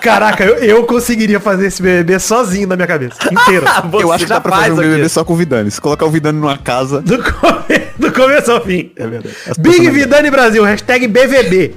[0.00, 3.16] Caraca, eu, eu conseguiria fazer esse BBB sozinho na minha cabeça.
[3.30, 3.66] Inteiro.
[4.00, 5.70] eu acho que dá pra fazer um BBB só com o Vidani.
[5.70, 7.00] Se colocar o Vidani numa casa...
[7.00, 7.84] Do, come...
[7.98, 8.92] Do começo ao fim.
[8.96, 9.34] É verdade.
[9.48, 11.74] As Big Vidani Brasil, hashtag BVB.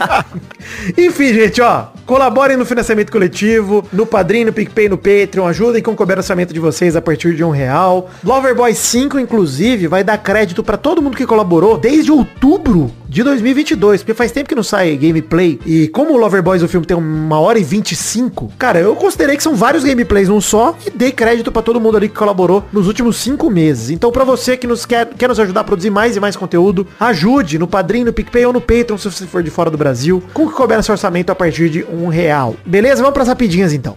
[0.98, 1.86] Enfim, gente, ó.
[2.04, 5.46] Colaborem no financiamento coletivo, no Padrim, no PicPay, no Patreon.
[5.46, 8.10] Ajudem com o cobertamento de vocês a partir de um real.
[8.24, 12.39] Loverboy 5, inclusive, vai dar crédito pra todo mundo que colaborou desde outubro
[13.08, 14.02] de 2022.
[14.02, 15.60] Porque faz tempo que não sai gameplay.
[15.66, 19.42] E como o Loverboys, o filme, tem uma hora e 25, cara, eu considerei que
[19.42, 22.86] são vários gameplays num só e dei crédito pra todo mundo ali que colaborou nos
[22.86, 23.90] últimos cinco meses.
[23.90, 26.86] Então, pra você que nos quer, quer nos ajudar a produzir mais e mais conteúdo,
[26.98, 30.22] ajude no Padrim, no PicPay ou no Patreon, se você for de fora do Brasil,
[30.32, 32.56] com o que couber nesse orçamento a partir de um real.
[32.64, 33.02] Beleza?
[33.02, 33.96] Vamos pras rapidinhas então.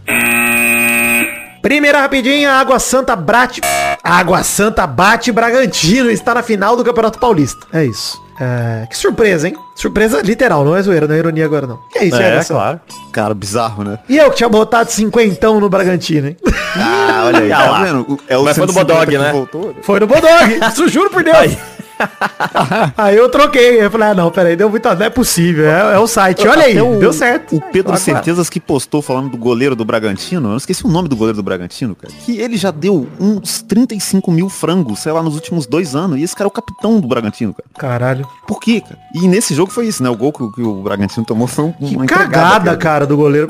[1.62, 3.62] Primeira rapidinha, Água Santa bate.
[4.04, 7.66] Água Santa bate Bragantino está na final do Campeonato Paulista.
[7.72, 8.23] É isso.
[8.40, 9.56] É, que surpresa, hein?
[9.76, 11.80] Surpresa literal, não é zoeira, não é ironia agora não.
[11.92, 12.54] Que é isso, É, Santa?
[12.60, 12.82] claro.
[13.12, 14.00] Cara, bizarro, né?
[14.10, 16.38] E eu que tinha botado cinquentão no Bragantino, hein?
[16.76, 17.84] Ah, olha aí, tá lá.
[17.84, 18.00] vendo?
[18.02, 19.32] O- É o Mas foi 150 Bodog, né?
[19.32, 19.76] voltou.
[19.84, 21.38] Foi no Bodog, isso juro por Deus.
[21.38, 21.58] Aí.
[22.98, 26.00] Aí eu troquei, eu falei, ah não, peraí, deu muito, não é possível, é, é
[26.00, 27.56] o site, olha aí, o- deu certo.
[27.56, 31.08] O Pedro Certezas que postou falando do goleiro do Bragantino, eu não esqueci o nome
[31.08, 32.14] do goleiro do Bragantino, cara.
[32.26, 36.20] Que ele já deu uns 35 mil frangos, sei lá, nos últimos dois anos.
[36.20, 37.70] E esse cara é o capitão do Bragantino, cara.
[37.78, 38.28] Caralho.
[38.48, 38.98] Por quê, cara?
[39.14, 40.10] E nesse jogo foi isso, né?
[40.10, 42.78] O gol que, o- que o Bragantino tomou foi um, Que uma cagada, cara.
[42.78, 43.48] cara, do goleiro.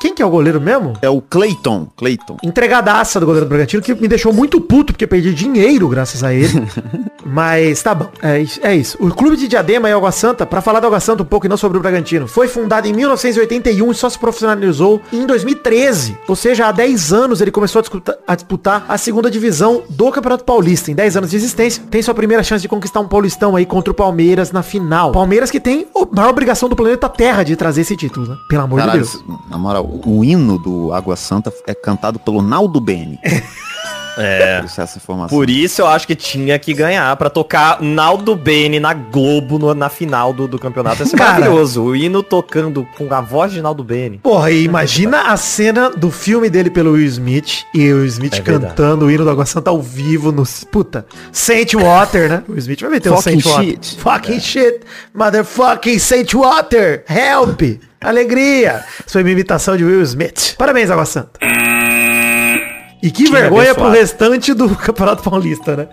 [0.00, 0.94] Quem que é o goleiro mesmo?
[1.00, 1.88] É o Clayton.
[1.96, 2.36] Clayton.
[2.42, 6.32] Entregadaça do goleiro do Bragantino, que me deixou muito puto, porque perdi dinheiro graças a
[6.32, 6.64] ele.
[7.26, 8.96] Mas tá bom, é isso, é isso.
[8.98, 11.48] O clube de Diadema e Água Santa, pra falar do Água Santa um pouco e
[11.50, 16.16] não sobre o Bragantino, foi fundado em 1981 e só se profissionalizou em 2013.
[16.26, 20.10] Ou seja, há 10 anos ele começou a disputar, a disputar a segunda divisão do
[20.10, 20.90] Campeonato Paulista.
[20.90, 23.90] Em 10 anos de existência, tem sua primeira chance de conquistar um paulistão aí contra
[23.90, 25.12] o Palmeiras na final.
[25.12, 28.36] Palmeiras que tem a maior obrigação do planeta Terra de trazer esse título, né?
[28.48, 29.24] Pelo amor Caralho, de Deus.
[29.50, 33.18] na moral, o hino do Água Santa é cantado pelo Naldo Bene.
[34.16, 34.62] É.
[34.64, 35.36] Isso é essa informação.
[35.36, 39.74] Por isso eu acho que tinha que ganhar pra tocar Naldo Bene na Globo no-
[39.74, 41.04] na final do, do campeonato.
[41.16, 41.32] Cara.
[41.40, 41.82] maravilhoso.
[41.82, 44.18] O hino tocando com a voz de Naldo Bene.
[44.22, 48.34] Porra, e imagina a cena do filme dele pelo Will Smith e o Will Smith
[48.34, 48.74] É verdade.
[48.74, 50.44] cantando o hino do Água Santa ao vivo no.
[50.70, 52.42] Puta, Saint Water, né?
[52.48, 53.64] O Will Smith vai meter o Fucking Saint Water.
[53.64, 53.96] shit.
[54.00, 54.80] Fucking shit.
[55.14, 57.04] Motherfucking Saint Water.
[57.08, 57.60] Help.
[58.00, 58.84] Alegria.
[59.00, 60.54] Isso foi minha imitação de Will Smith.
[60.58, 61.40] Parabéns, Água Santa.
[63.04, 63.96] E que Time vergonha pro abençoado.
[63.98, 65.88] restante do Campeonato Paulista, né?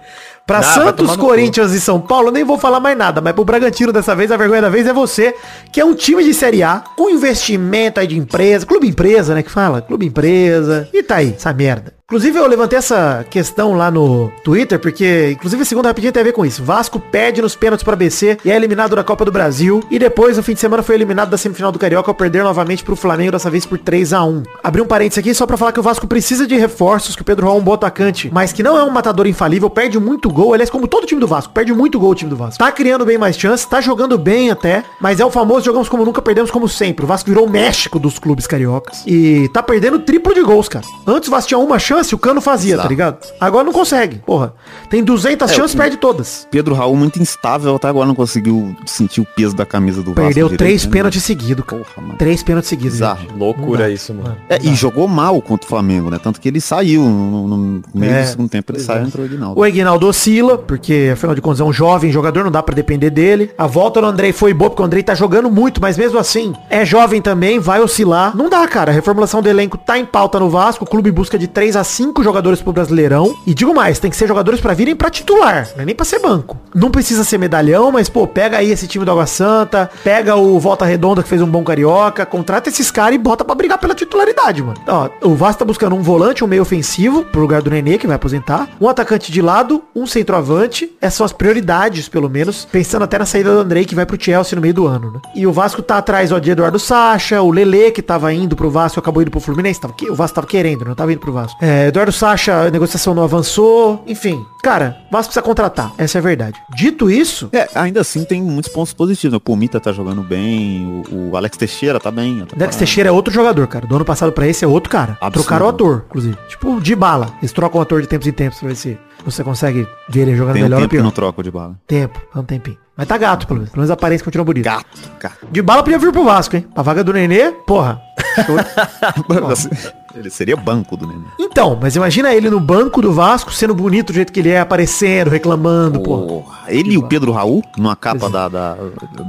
[0.48, 3.44] Pra vai Santos, Corinthians e São Paulo, eu nem vou falar mais nada, mas pro
[3.44, 5.36] Bragantino dessa vez, a vergonha da vez é você,
[5.74, 9.44] que é um time de Série A, com investimento aí de empresa, clube empresa, né,
[9.44, 9.82] que fala?
[9.82, 11.94] Clube empresa, e tá aí, essa merda.
[12.12, 16.26] Inclusive eu levantei essa questão lá no Twitter, porque, inclusive a segunda rapidinha tem a
[16.26, 16.62] ver com isso.
[16.62, 19.82] Vasco perde nos pênaltis pra BC e é eliminado da Copa do Brasil.
[19.90, 22.84] E depois, no fim de semana, foi eliminado da semifinal do Carioca ao perder novamente
[22.84, 25.72] pro Flamengo, dessa vez por 3 a 1 Abri um parênteses aqui só pra falar
[25.72, 28.52] que o Vasco precisa de reforços, que o Pedro Raul é um bom atacante, mas
[28.52, 30.54] que não é um matador infalível, perde muito gol.
[30.54, 32.60] Aliás, como todo time do Vasco, perde muito gol o time do Vasco.
[32.60, 36.04] Tá criando bem mais chances, tá jogando bem até, mas é o famoso jogamos como
[36.04, 37.06] nunca, perdemos como sempre.
[37.06, 39.02] O Vasco virou o México dos clubes cariocas.
[39.08, 40.84] E tá perdendo triplo de gols, cara.
[41.08, 42.90] Antes o Vasco tinha uma chance, o Cano fazia, tá Exato.
[42.90, 43.18] ligado?
[43.40, 44.18] Agora não consegue.
[44.26, 44.54] Porra.
[44.90, 46.48] Tem 200 É, chances, o- perde todas.
[46.52, 50.22] Pedro Raul muito instável, até agora não conseguiu sentir o peso da camisa do Vasco.
[50.22, 50.92] Perdeu direito, três né?
[50.92, 51.82] pênaltis seguidos, cara.
[51.84, 52.18] Porra, mano.
[52.18, 52.98] Três pênaltis seguidos.
[52.98, 53.28] Gente.
[53.38, 54.36] Loucura isso, mano.
[54.50, 56.20] É, e jogou mal contra o Flamengo, né?
[56.22, 59.04] Tanto que ele saiu no, no- meio É, do segundo tempo, ele saiu é.
[59.04, 59.60] e entrou o Aguinaldo.
[59.60, 63.10] O Eguinaldo oscila, porque afinal de contas é um jovem jogador, não dá pra depender
[63.10, 63.52] dele.
[63.58, 66.54] A volta do Andrei foi boa, porque o Andrei tá jogando muito, mas mesmo assim,
[66.70, 68.36] é jovem também, vai oscilar.
[68.36, 68.92] Não dá, cara.
[68.92, 70.84] A reformulação do elenco tá em pauta no Vasco.
[70.84, 73.36] O clube busca de 3 a 5 jogadores pro Brasileirão.
[73.46, 76.06] E digo mais, tem que ser jogadores pra virem pra titular, não é nem pra
[76.06, 76.58] ser banco.
[76.74, 80.60] Não precisa ser medalhão, mas pô, pega aí esse time do Água Santa, pega o
[80.60, 83.94] Volta Redonda que fez um bom carioca, contrata esses caras e bota pra brigar pela
[83.94, 84.80] titularidade, mano.
[84.88, 88.08] Ó, o Vasco tá buscando um volante, um meio ofensivo, pro lugar do Nenê, que
[88.08, 90.92] vai aposentar, um atacante de lado, um centroavante.
[91.02, 94.22] Essas são as prioridades, pelo menos, pensando até na saída do Andrei, que vai pro
[94.22, 95.20] Chelsea no meio do ano, né?
[95.36, 98.70] E o Vasco tá atrás ó, de Eduardo Sacha, o Lele, que tava indo pro
[98.70, 101.58] Vasco, acabou indo pro Fluminense, tava, o Vasco tava querendo, não tava indo pro Vasco.
[101.62, 104.44] É, Eduardo Sacha, a negociação não avançou, enfim.
[104.64, 106.56] Cara, o Vasco precisa contratar, essa é a verdade.
[106.76, 109.32] Dito isso, É, ainda assim tem muitos pontos positivos.
[109.34, 109.38] né?
[109.38, 112.46] O Pumita tá jogando bem, o, o Alex Teixeira tá bem.
[112.46, 113.88] Tá Dex Teixeira é outro jogador, cara.
[113.88, 115.14] Do ano passado pra esse é outro cara.
[115.22, 115.34] Absurdo.
[115.34, 116.38] Trocaram o ator, inclusive.
[116.48, 117.28] Tipo, de bala.
[117.42, 120.36] Eles trocam o ator de tempos em tempos pra ver se você consegue ver ele
[120.36, 121.04] jogando Tem um melhor ou tempo que pior.
[121.04, 121.76] não troca de bala.
[121.88, 122.78] Tempo, é um tempinho.
[122.96, 123.72] Mas tá gato, pelo menos.
[123.72, 124.70] Pelo menos a aparência continua bonita.
[124.70, 124.86] Gato,
[125.20, 125.34] cara.
[125.52, 126.68] De bala podia vir pro Vasco, hein?
[126.76, 128.00] A vaga do Nenê, porra.
[130.16, 131.26] ele seria banco do Nenê.
[131.40, 134.60] Então, mas imagina ele no banco do Vasco, sendo bonito do jeito que ele é,
[134.60, 136.28] aparecendo, reclamando, porra.
[136.28, 136.62] Porra.
[136.68, 138.48] Ele e o Pedro Raul, numa capa da...
[138.48, 138.78] Da,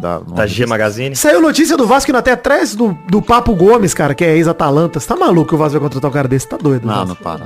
[0.01, 1.15] da, Da G Magazine.
[1.17, 5.01] Saiu notícia do Vasco indo até atrás do, do Papo Gomes, cara, que é ex-Atalanta.
[5.01, 6.49] Você tá maluco que o Vasco vai contratar um cara desse?
[6.49, 6.87] Tá doido.
[6.87, 7.09] Não, Vasco.
[7.09, 7.45] não para.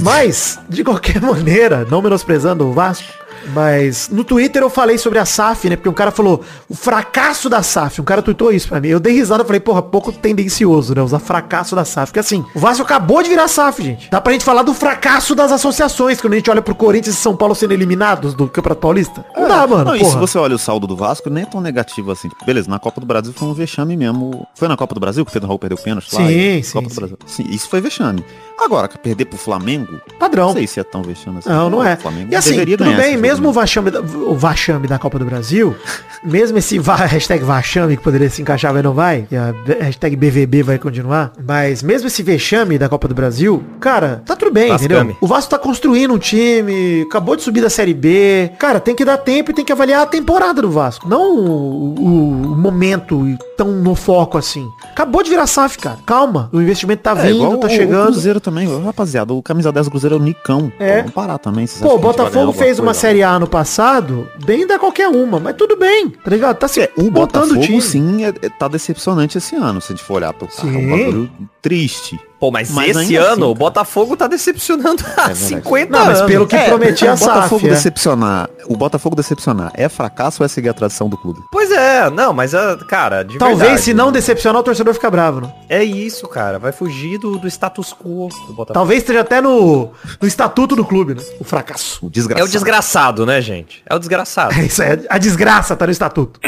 [0.00, 5.24] Mas, de qualquer maneira, não menosprezando o Vasco, Mas no Twitter eu falei sobre a
[5.24, 5.76] SAF, né?
[5.76, 8.00] Porque um cara falou o fracasso da SAF.
[8.00, 8.88] Um cara tweetou isso pra mim.
[8.88, 11.02] Eu dei risada e falei, porra, pouco tendencioso, né?
[11.02, 12.06] Usar fracasso da SAF.
[12.10, 14.10] Porque assim, o Vasco acabou de virar SAF, gente.
[14.10, 17.18] Dá pra gente falar do fracasso das associações, quando a gente olha pro Corinthians e
[17.18, 19.24] São Paulo sendo eliminados do Campeonato Paulista.
[19.36, 19.84] Não dá, mano.
[19.84, 22.28] Não, e se você olha o saldo do Vasco, nem é tão negativo assim.
[22.46, 24.46] Beleza, na Copa do Brasil foi um vexame mesmo.
[24.54, 26.20] Foi na Copa do Brasil que o Pedro Raul perdeu o pênalti lá?
[26.26, 26.94] Sim, E- sim, Copa sim.
[26.94, 27.18] do Brasil.
[27.26, 28.24] Sim, isso foi vexame.
[28.58, 30.46] Agora, perder pro Flamengo, Padrão.
[30.48, 31.48] não sei se é tão vexame assim.
[31.48, 31.94] Não, não é.
[31.94, 34.98] O Flamengo E assim, deveria tudo bem, esse mesmo o vachame, da, o vachame da
[34.98, 35.74] Copa do Brasil,
[36.22, 40.16] mesmo esse va hashtag vachame que poderia se encaixar, mas não vai, e a hashtag
[40.16, 44.68] BVB vai continuar, mas mesmo esse vexame da Copa do Brasil, cara, tá tudo bem,
[44.70, 44.94] Vascame.
[44.94, 45.16] entendeu?
[45.20, 49.04] O Vasco tá construindo um time, acabou de subir da Série B, cara, tem que
[49.04, 53.26] dar tempo e tem que avaliar a temporada do Vasco, não o, o- o momento
[53.56, 54.66] tão no foco assim.
[54.90, 57.72] Acabou de virar SAF, cara, calma, o investimento tá É, vindo, igual tá o- O
[57.72, 58.12] chegando.
[58.12, 60.72] Cruzeiro também, rapaziada, o camisa 10 do Cruzeiro é o Nicão.
[60.78, 60.98] É.
[60.98, 61.66] Vamos parar também.
[61.80, 63.00] Pô, o Botafogo fez uma coisa?
[63.00, 66.56] Série A no passado, bem da qualquer uma, mas tudo bem, tá ligado?
[66.58, 67.80] Tá se É, o Botafogo, time.
[67.80, 70.68] sim, é, é- tá decepcionante esse ano, se a gente for olhar pro cara.
[70.68, 71.30] É um bagulho
[71.62, 72.18] triste.
[72.44, 73.54] Pô, mas, Mas esse ano assim, o.
[73.54, 75.38] Botafogo tá decepcionando há verdade.
[75.38, 76.30] 50 Não, mas anos.
[76.30, 77.70] pelo que É, prometia a o Botafogo SAF, é.
[77.70, 81.40] decepcionar, o Botafogo decepcionar é fracasso ou é seguir a tradição do clube?
[81.50, 85.10] Pois é, não, mas, ah, cara, de Talvez verdade, se não decepcionar o torcedor fica
[85.10, 85.54] bravo, né?
[85.70, 86.58] É isso, cara.
[86.58, 88.74] Vai fugir do, do status quo do Botafogo.
[88.74, 89.88] Talvez esteja até no,
[90.20, 91.22] no estatuto do clube, né?
[91.40, 92.04] O fracasso.
[92.04, 92.46] O É desgraçado.
[92.46, 93.82] o desgraçado, né, gente?
[93.88, 94.52] É o desgraçado.
[94.60, 96.38] É isso aí, a desgraça tá no estatuto.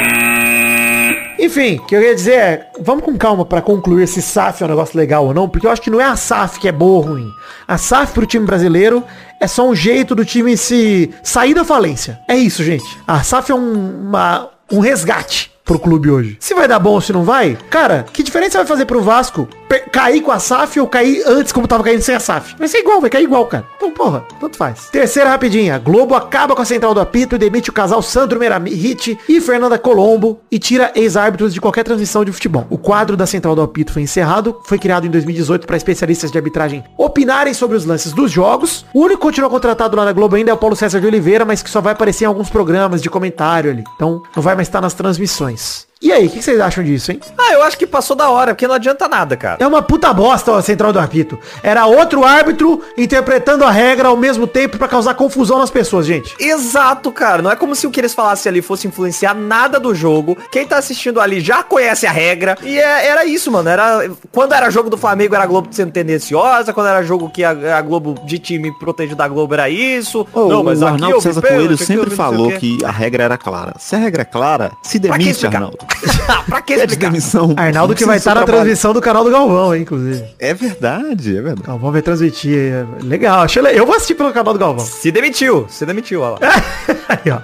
[1.39, 4.65] Enfim, o que eu ia dizer é, vamos com calma pra concluir se SAF é
[4.65, 6.71] um negócio legal ou não, porque eu acho que não é a SAF que é
[6.71, 7.29] boa ou ruim.
[7.67, 9.03] A SAF pro time brasileiro
[9.39, 12.19] é só um jeito do time se sair da falência.
[12.27, 12.85] É isso, gente.
[13.07, 16.37] A SAF é um, uma- um resgate pro clube hoje.
[16.39, 19.47] Se vai dar bom ou se não vai, cara, que diferença vai fazer pro Vasco
[19.91, 22.55] cair com a SAF ou cair antes como tava caindo sem a SAF?
[22.57, 23.65] Vai ser igual, vai cair igual, cara.
[23.75, 24.89] Então, porra, tanto faz.
[24.91, 25.77] Terceira rapidinha.
[25.77, 29.77] Globo acaba com a central do apito e demite o casal Sandro Meramite e Fernanda
[29.77, 32.65] Colombo e tira ex-árbitros de qualquer transmissão de futebol.
[32.69, 36.37] O quadro da central do apito foi encerrado, foi criado em 2018 para especialistas de
[36.37, 38.85] arbitragem opinarem sobre os lances dos jogos.
[38.93, 41.43] O único que continua contratado lá na Globo ainda é o Paulo César de Oliveira,
[41.43, 43.83] mas que só vai aparecer em alguns programas de comentário ali.
[43.95, 45.56] Então, não vai mais estar nas transmissões.
[45.57, 47.19] place E aí, o que que vocês acham disso, hein?
[47.37, 49.57] Ah, eu acho que passou da hora, porque não adianta nada, cara.
[49.59, 51.39] É uma puta bosta a central do apito.
[51.63, 56.35] Era outro árbitro interpretando a regra ao mesmo tempo pra causar confusão nas pessoas, gente.
[56.39, 57.41] Exato, cara.
[57.41, 60.37] Não é como se o que eles falassem ali fosse influenciar nada do jogo.
[60.51, 62.57] Quem tá assistindo ali já conhece a regra.
[62.61, 63.67] E é- era isso, mano.
[63.69, 67.43] Era quando era jogo do Flamengo era a Globo sendo tendenciosa, quando era jogo que
[67.43, 70.27] a, a Globo de time protegido da Globo era isso.
[70.33, 73.23] Ô, o aqui Arnaldo eu vi César Coelho sempre não falou o que a regra
[73.23, 73.73] era clara.
[73.79, 75.45] Se a regra é clara, se demite?
[75.47, 75.86] Arnaldo.
[76.47, 77.11] pra que É de explicar?
[77.11, 77.53] demissão.
[77.57, 78.57] Arnaldo que vai é estar na trabalho.
[78.63, 80.23] transmissão do canal do Galvão, hein, inclusive.
[80.39, 81.67] É verdade, é verdade.
[81.67, 82.57] Galvão vai transmitir.
[82.57, 84.85] é Legal, Eu vou assistir pelo canal do Galvão.
[84.85, 86.63] Se demitiu, se demitiu, olha lá.
[87.09, 87.39] Aí, ó.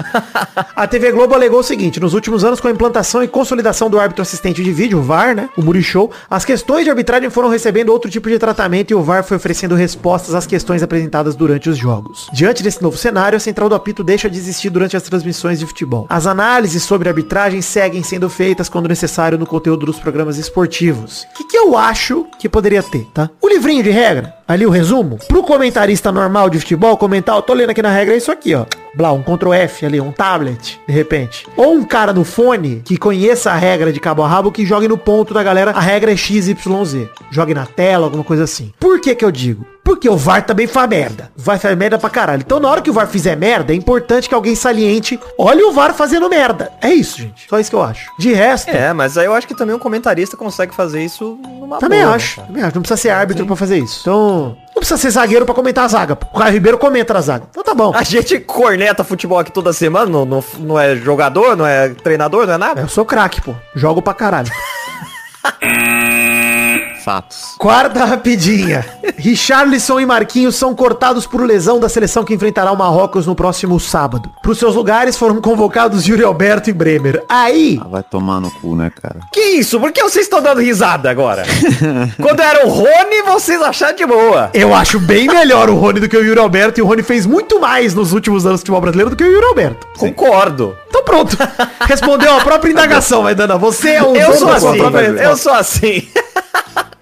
[0.75, 3.99] A TV Globo alegou o seguinte, nos últimos anos, com a implantação e consolidação do
[3.99, 5.49] árbitro assistente de vídeo, o VAR, né?
[5.57, 9.23] O Murichou, as questões de arbitragem foram recebendo outro tipo de tratamento e o VAR
[9.23, 12.27] foi oferecendo respostas às questões apresentadas durante os jogos.
[12.33, 15.65] Diante desse novo cenário, a Central do Apito deixa de existir durante as transmissões de
[15.65, 16.05] futebol.
[16.09, 21.25] As análises sobre arbitragem seguem sendo feitas quando necessário no conteúdo dos programas esportivos.
[21.31, 23.29] O que, que eu acho que poderia ter, tá?
[23.41, 27.53] O livrinho de regra, ali o resumo, pro comentarista normal de futebol comentar, eu tô
[27.53, 28.65] lendo aqui na regra, é isso aqui, ó.
[28.95, 31.47] Blá, um Ctrl F ali, um tablet, de repente.
[31.57, 34.87] Ou um cara no fone que conheça a regra de cabo a rabo que jogue
[34.87, 36.55] no ponto da galera, a regra é XYZ.
[37.31, 38.71] Jogue na tela, alguma coisa assim.
[38.79, 39.65] Por que que eu digo?
[39.83, 41.29] Porque o VAR também faz merda.
[41.35, 42.41] Vai fazer merda pra caralho.
[42.45, 45.71] Então na hora que o VAR fizer merda, é importante que alguém saliente olhe o
[45.73, 46.71] VAR fazendo merda.
[46.81, 47.47] É isso, gente.
[47.49, 48.09] Só isso que eu acho.
[48.17, 51.79] De resto, É, mas aí eu acho que também um comentarista consegue fazer isso numa
[51.79, 52.35] também boa, né, acho.
[52.37, 52.47] cara?
[52.47, 52.75] também acho.
[52.75, 53.99] Não precisa ser árbitro pra fazer isso.
[54.01, 56.13] Então, não precisa ser zagueiro pra comentar a zaga.
[56.33, 57.45] O Caio Ribeiro comenta na zaga.
[57.49, 57.91] Então tá bom.
[57.93, 62.47] A gente corneta futebol aqui toda semana, não, não, não é jogador, não é treinador,
[62.47, 62.81] não é nada.
[62.81, 63.53] Eu sou craque, pô.
[63.75, 64.49] Jogo pra caralho.
[67.03, 67.55] Fatos.
[67.57, 68.85] Quarta rapidinha.
[69.17, 73.79] Richarlison e Marquinhos são cortados por lesão da seleção que enfrentará o Marrocos no próximo
[73.79, 74.29] sábado.
[74.41, 77.23] Para os seus lugares foram convocados Yuri Alberto e Bremer.
[77.27, 79.17] Aí, Ah, vai tomar no cu, né, cara?
[79.31, 79.79] Que isso?
[79.79, 81.43] Por que vocês estão dando risada agora?
[82.21, 84.49] Quando era o Rony, vocês acharam de boa.
[84.53, 86.79] eu acho bem melhor o Rony do que o Yuri Alberto.
[86.79, 89.31] E o Rony fez muito mais nos últimos anos do futebol brasileiro do que o
[89.31, 89.87] Yuri Alberto.
[89.97, 90.75] Concordo.
[90.87, 91.37] Então pronto.
[91.87, 93.57] Respondeu a própria indagação, Maidana.
[93.57, 94.79] Você é um Eu dono sou assim,
[95.21, 96.07] eu sou assim.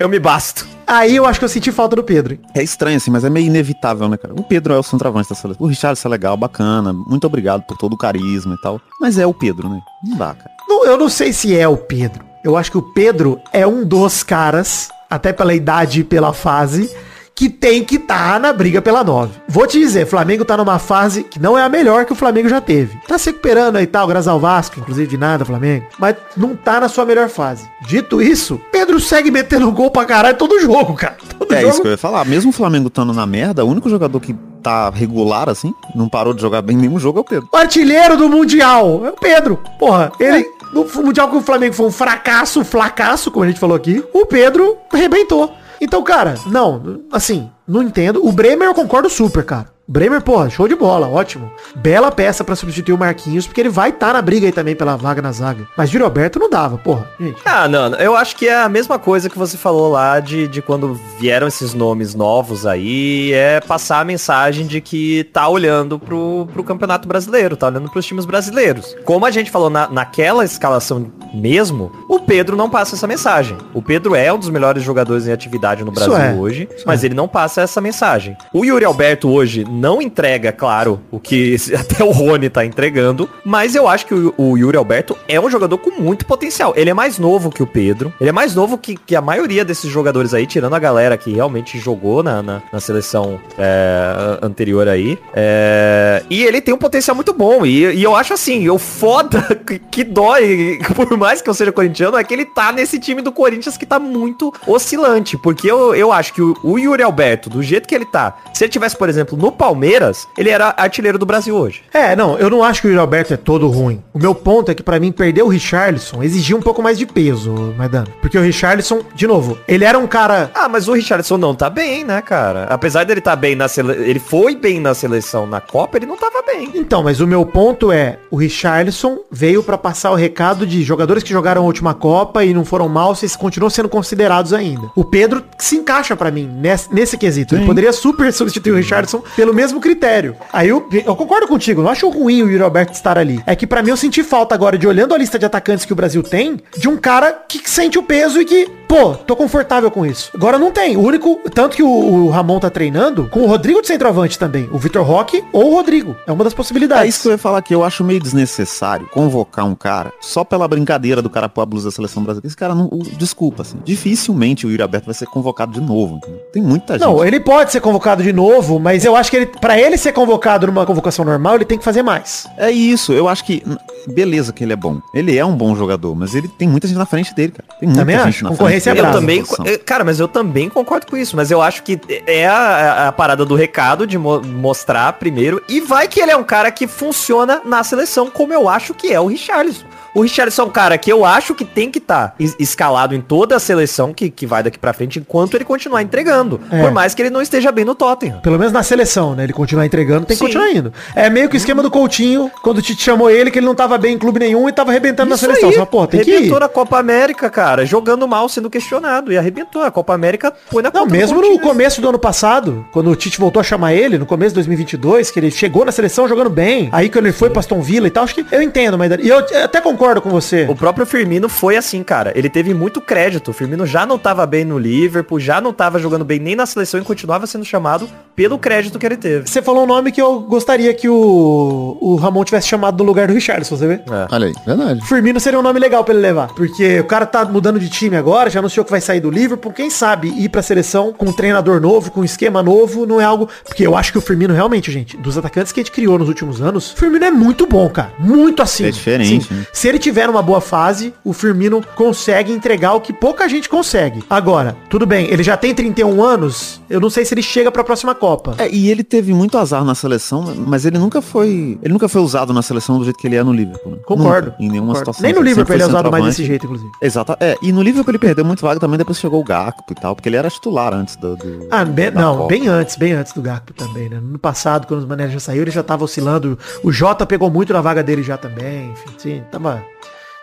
[0.02, 0.68] Eu me basto.
[0.86, 2.38] Aí eu acho que eu senti falta do Pedro.
[2.54, 4.34] É estranho assim, mas é meio inevitável, né, cara?
[4.34, 5.64] O Pedro é o centroavante da seleção.
[5.64, 6.92] O Richardson é legal, bacana.
[6.92, 8.82] Muito obrigado por todo o carisma e tal.
[9.00, 9.80] Mas é o Pedro, né?
[10.04, 10.52] Não dá, cara.
[10.68, 12.26] Não, eu não sei se é o Pedro.
[12.44, 16.90] Eu acho que o Pedro é um dos caras, até pela idade e pela fase,
[17.36, 19.32] que tem que estar na briga pela 9.
[19.48, 22.48] Vou te dizer, Flamengo tá numa fase que não é a melhor que o Flamengo
[22.48, 22.98] já teve.
[23.08, 25.86] Tá se recuperando aí tal, graças ao Vasco, inclusive de nada, Flamengo.
[25.98, 27.68] Mas não tá na sua melhor fase.
[27.88, 31.18] Dito isso, Pedro segue metendo gol pra caralho todo jogo, cara.
[31.40, 31.72] Todo É jogo.
[31.74, 32.26] isso que eu ia falar.
[32.26, 36.34] Mesmo o Flamengo estando na merda, o único jogador que tá regular assim, não parou
[36.34, 37.50] de jogar bem nenhum jogo é o Pedro.
[37.52, 39.58] O artilheiro do Mundial é o Pedro.
[39.80, 40.46] Porra, ele.
[40.72, 44.26] No Mundial que o Flamengo foi um fracasso, fracasso, como a gente falou aqui, o
[44.26, 45.54] Pedro arrebentou.
[45.82, 48.24] Então, cara, não, assim, não entendo.
[48.24, 49.66] O Bremer eu concordo super, cara.
[49.92, 51.52] Bremer, porra, show de bola, ótimo.
[51.76, 54.96] Bela peça pra substituir o Marquinhos, porque ele vai estar na briga aí também pela
[54.96, 55.68] vaga na zaga.
[55.76, 57.10] Mas Júlio Alberto não dava, porra.
[57.20, 57.42] Gente.
[57.44, 60.62] Ah, não, eu acho que é a mesma coisa que você falou lá de, de
[60.62, 66.48] quando vieram esses nomes novos aí, é passar a mensagem de que tá olhando pro,
[66.54, 68.96] pro Campeonato Brasileiro, tá olhando pros times brasileiros.
[69.04, 73.58] Como a gente falou na, naquela escalação mesmo, o Pedro não passa essa mensagem.
[73.74, 77.08] O Pedro é um dos melhores jogadores em atividade no Brasil é, hoje, mas é.
[77.08, 78.38] ele não passa essa mensagem.
[78.54, 83.74] O Yuri Alberto hoje não entrega, claro, o que até o Rony tá entregando, mas
[83.74, 86.72] eu acho que o, Yuri Alberto é um jogador com muito potencial.
[86.76, 89.66] Ele é mais novo que o Pedro, ele é mais novo que, que a maioria
[89.66, 94.88] desses jogadores aí, tirando a galera que realmente jogou na, na, na seleção é, anterior
[94.88, 95.18] aí.
[95.34, 97.66] É, e ele tem um potencial muito bom.
[97.66, 101.72] E, e eu acho assim, o foda que, que dói, por mais que eu seja
[101.72, 105.38] corintiano, é que ele tá nesse time do Corinthians que tá muito oscilante.
[105.38, 108.64] Porque eu, eu acho que o, o Yuri Alberto, do jeito que ele tá, se
[108.64, 111.84] ele tivesse, por exemplo, no Palmeiras, ele era artilheiro do Brasil hoje.
[111.94, 114.02] É, não, eu não acho que o Yuri Alberto é todo ruim.
[114.12, 117.06] O meu ponto é que pra mim perder o Richarlison exigia um pouco mais de
[117.06, 118.08] peso, Maidano.
[118.20, 121.70] Porque o Richarlison, de novo, ele era um cara Ah, mas o Richardson não tá
[121.70, 122.64] bem, né, cara?
[122.72, 126.18] Apesar dele tá bem na seleção, ele foi bem na seleção na Copa, ele não
[126.18, 126.72] tava bem.
[126.74, 131.22] Então, mas o meu ponto é, o Richarlison veio pra passar o recado de jogadores
[131.22, 134.90] que jogaram a última Copa e não foram mal, vocês continuam sendo considerados ainda.
[134.96, 137.54] O Pedro se encaixa pra mim nesse, nesse quesito.
[137.54, 140.36] Ele poderia super substituir o Richarlison pelo mesmo critério.
[140.52, 143.42] Aí eu, eu concordo contigo, não acho ruim o Yuri Alberto estar ali.
[143.46, 145.94] É que pra mim eu senti falta agora de olhando a lista de atacantes que
[145.94, 149.90] o Brasil tem, de um cara que sente o peso e que, pô, tô confortável
[149.92, 150.32] com isso.
[150.34, 150.98] Agora não tem.
[150.98, 154.68] O único, tanto que o, o Ramon tá treinando com o Rodrigo de centroavante também.
[154.72, 156.16] O Vitor Roque ou o Rodrigo.
[156.28, 157.06] É uma das possibilidades.
[157.06, 157.74] É isso que eu ia falar aqui.
[157.74, 161.90] Eu acho meio desnecessário convocar um cara só pela brincadeira do cara pôr a blusa
[161.90, 162.48] da seleção brasileira.
[162.48, 162.86] Esse cara não.
[162.92, 163.78] o- desculpa, assim.
[163.84, 166.18] Dificilmente o Yuri Alberto vai ser convocado de novo.
[166.18, 166.40] entendeu?
[166.52, 167.02] Tem muita gente.
[167.04, 170.12] Não, ele pode ser convocado de novo, mas eu acho que ele, para ele ser
[170.12, 172.48] convocado numa convocação normal, ele tem que fazer mais.
[172.58, 173.14] É isso.
[173.14, 173.64] Eu acho que.
[174.08, 175.00] Beleza que ele é bom.
[175.14, 177.66] Ele é um bom jogador, mas ele tem muita gente na frente dele, cara.
[177.80, 178.44] Tem muita Também gente acho.
[178.44, 181.36] na Concorrência frente é dele Eu também, eh, cara, mas eu também concordo com isso,
[181.36, 185.80] mas eu acho que é a, a parada do recado de mo- mostrar primeiro e
[185.82, 189.20] vai que ele é um cara que funciona na seleção como eu acho que é
[189.20, 189.86] o Richarlison.
[190.14, 193.56] O Richarlison é um cara que eu acho que tem que estar escalado em toda
[193.56, 196.60] a seleção que, que vai daqui pra frente enquanto ele continuar entregando.
[196.72, 196.82] É.
[196.82, 198.40] Por mais que ele não esteja bem no Tottenham.
[198.42, 199.44] Pelo menos na seleção, né?
[199.46, 200.46] Ele continuar entregando, tem que Sim.
[200.46, 200.94] continuar indo.
[201.16, 203.76] É meio que o esquema do Coutinho, quando o Tite chamou ele, que ele não
[203.76, 205.70] tava bem em clube nenhum e tava arrebentando na Isso seleção.
[205.70, 206.34] aí, fala, pô, tem que ir.
[206.34, 209.32] arrebentou na Copa América, cara, jogando mal, sendo questionado.
[209.32, 209.82] E arrebentou.
[209.82, 211.62] A Copa América foi na Não, mesmo no Coutinho.
[211.64, 215.32] começo do ano passado, quando o Tite voltou a chamar ele, no começo de 2022,
[215.32, 218.12] que ele chegou na seleção jogando bem, aí quando ele foi pra Aston Villa e
[218.12, 220.66] tal, acho que eu entendo, mas e eu até concordo com você.
[220.68, 222.34] O próprio Firmino foi assim, cara.
[222.36, 223.52] Ele teve muito crédito.
[223.52, 226.66] O Firmino já não tava bem no Liverpool, já não tava jogando bem nem na
[226.66, 228.10] seleção e continuava sendo chamado
[228.42, 229.48] pelo crédito que ele teve.
[229.48, 233.28] Você falou um nome que eu gostaria que o, o Ramon tivesse chamado no lugar
[233.28, 233.94] do Richardson, você vê?
[233.94, 234.28] É.
[234.32, 235.06] Olha aí, verdade.
[235.06, 236.48] Firmino seria um nome legal pra ele levar.
[236.56, 239.72] Porque o cara tá mudando de time agora, já anunciou que vai sair do Liverpool.
[239.72, 243.24] Quem sabe ir pra seleção com um treinador novo, com um esquema novo, não é
[243.24, 243.48] algo.
[243.64, 246.28] Porque eu acho que o Firmino realmente, gente, dos atacantes que a gente criou nos
[246.28, 248.12] últimos anos, o Firmino é muito bom, cara.
[248.18, 248.86] Muito assim.
[248.86, 249.54] É diferente, Sim.
[249.54, 249.68] né?
[249.72, 254.24] Se ele tiver uma boa fase, o Firmino consegue entregar o que pouca gente consegue.
[254.28, 257.84] Agora, tudo bem, ele já tem 31 anos, eu não sei se ele chega pra
[257.84, 258.31] próxima Copa.
[258.58, 261.78] É, e ele teve muito azar na seleção, mas ele nunca foi.
[261.82, 263.94] Ele nunca foi usado na seleção do jeito que ele é no Liverpool.
[263.94, 263.98] né?
[264.06, 264.52] Concordo.
[264.52, 265.00] Nunca, em nenhuma concordo.
[265.14, 265.22] situação.
[265.24, 266.92] Nem no Liverpool ele é usado mais desse jeito, inclusive.
[267.02, 267.36] Exato.
[267.40, 270.16] É, e no Liverpool ele perdeu muito vaga também, depois chegou o Gakpo e tal,
[270.16, 271.36] porque ele era titular antes do.
[271.36, 272.48] do- Ah, bem- não, Copa.
[272.50, 274.20] bem antes, bem antes do Gakpo também, né?
[274.22, 276.58] No passado, quando os Mané já saiu, ele já tava oscilando.
[276.84, 279.84] O Jota pegou muito na vaga dele já também, enfim, sim, tava,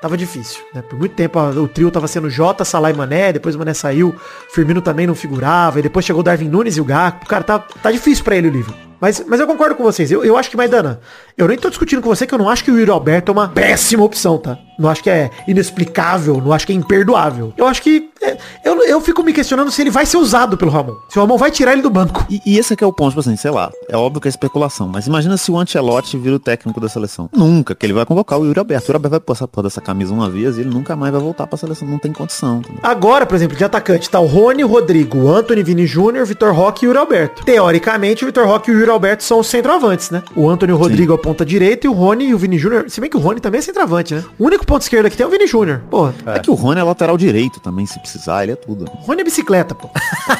[0.00, 0.82] tava difícil, né?
[0.82, 4.14] Por muito tempo o trio tava sendo Jota, Salah e Mané, depois o Mané saiu,
[4.50, 7.26] Firmino também não figurava, e depois chegou o Darwin Nunes e o Gakpo.
[7.26, 8.87] Cara, tá, tá difícil pra ele o livro.
[9.00, 10.10] Mas, mas eu concordo com vocês.
[10.10, 11.00] Eu, eu acho que, Maidana,
[11.36, 13.32] eu nem tô discutindo com você que eu não acho que o Yuri Alberto é
[13.32, 14.58] uma péssima opção, tá?
[14.78, 17.52] Não acho que é inexplicável, não acho que é imperdoável.
[17.56, 18.10] Eu acho que.
[18.22, 20.94] é, eu, eu fico me questionando se ele vai ser usado pelo Ramon.
[21.08, 22.24] Se o Ramon vai tirar ele do banco.
[22.30, 24.30] E, e esse aqui é o ponto, tipo assim, sei lá, é óbvio que é
[24.30, 27.28] especulação, mas imagina se o Ancelotti vira o técnico da seleção.
[27.32, 28.84] Nunca, que ele vai convocar o Yuri Alberto.
[28.84, 31.20] O Yuri Alberto vai passar por essa camisa uma vez e ele nunca mais vai
[31.20, 32.58] voltar pra seleção, não tem condição.
[32.58, 32.80] entendeu?
[32.82, 36.88] Agora, por exemplo, de atacante tá o Rony, Rodrigo, Anthony Vini Júnior, Vitor Roque e
[36.88, 37.44] o Yuri Alberto.
[37.44, 40.22] Teoricamente, o Vitor Roque e o Yuri Alberto são os centroavantes, né?
[40.34, 42.88] O Anthony e o Rodrigo a ponta direita e o Rony e o Vini Júnior.
[42.88, 44.24] Se bem que o Rony também é centroavante, né?
[44.38, 45.82] O único ponto esquerdo que tem é o Vini Júnior.
[45.90, 46.14] Porra.
[46.26, 46.38] É.
[46.38, 48.84] que o Rony é lateral direito também, se precisar, ele é tudo.
[48.84, 49.88] O Rony é bicicleta, pô.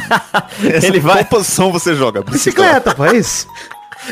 [0.83, 2.23] Ele vai, Qual posição você joga?
[2.23, 3.47] Bicicleta, pô, é isso.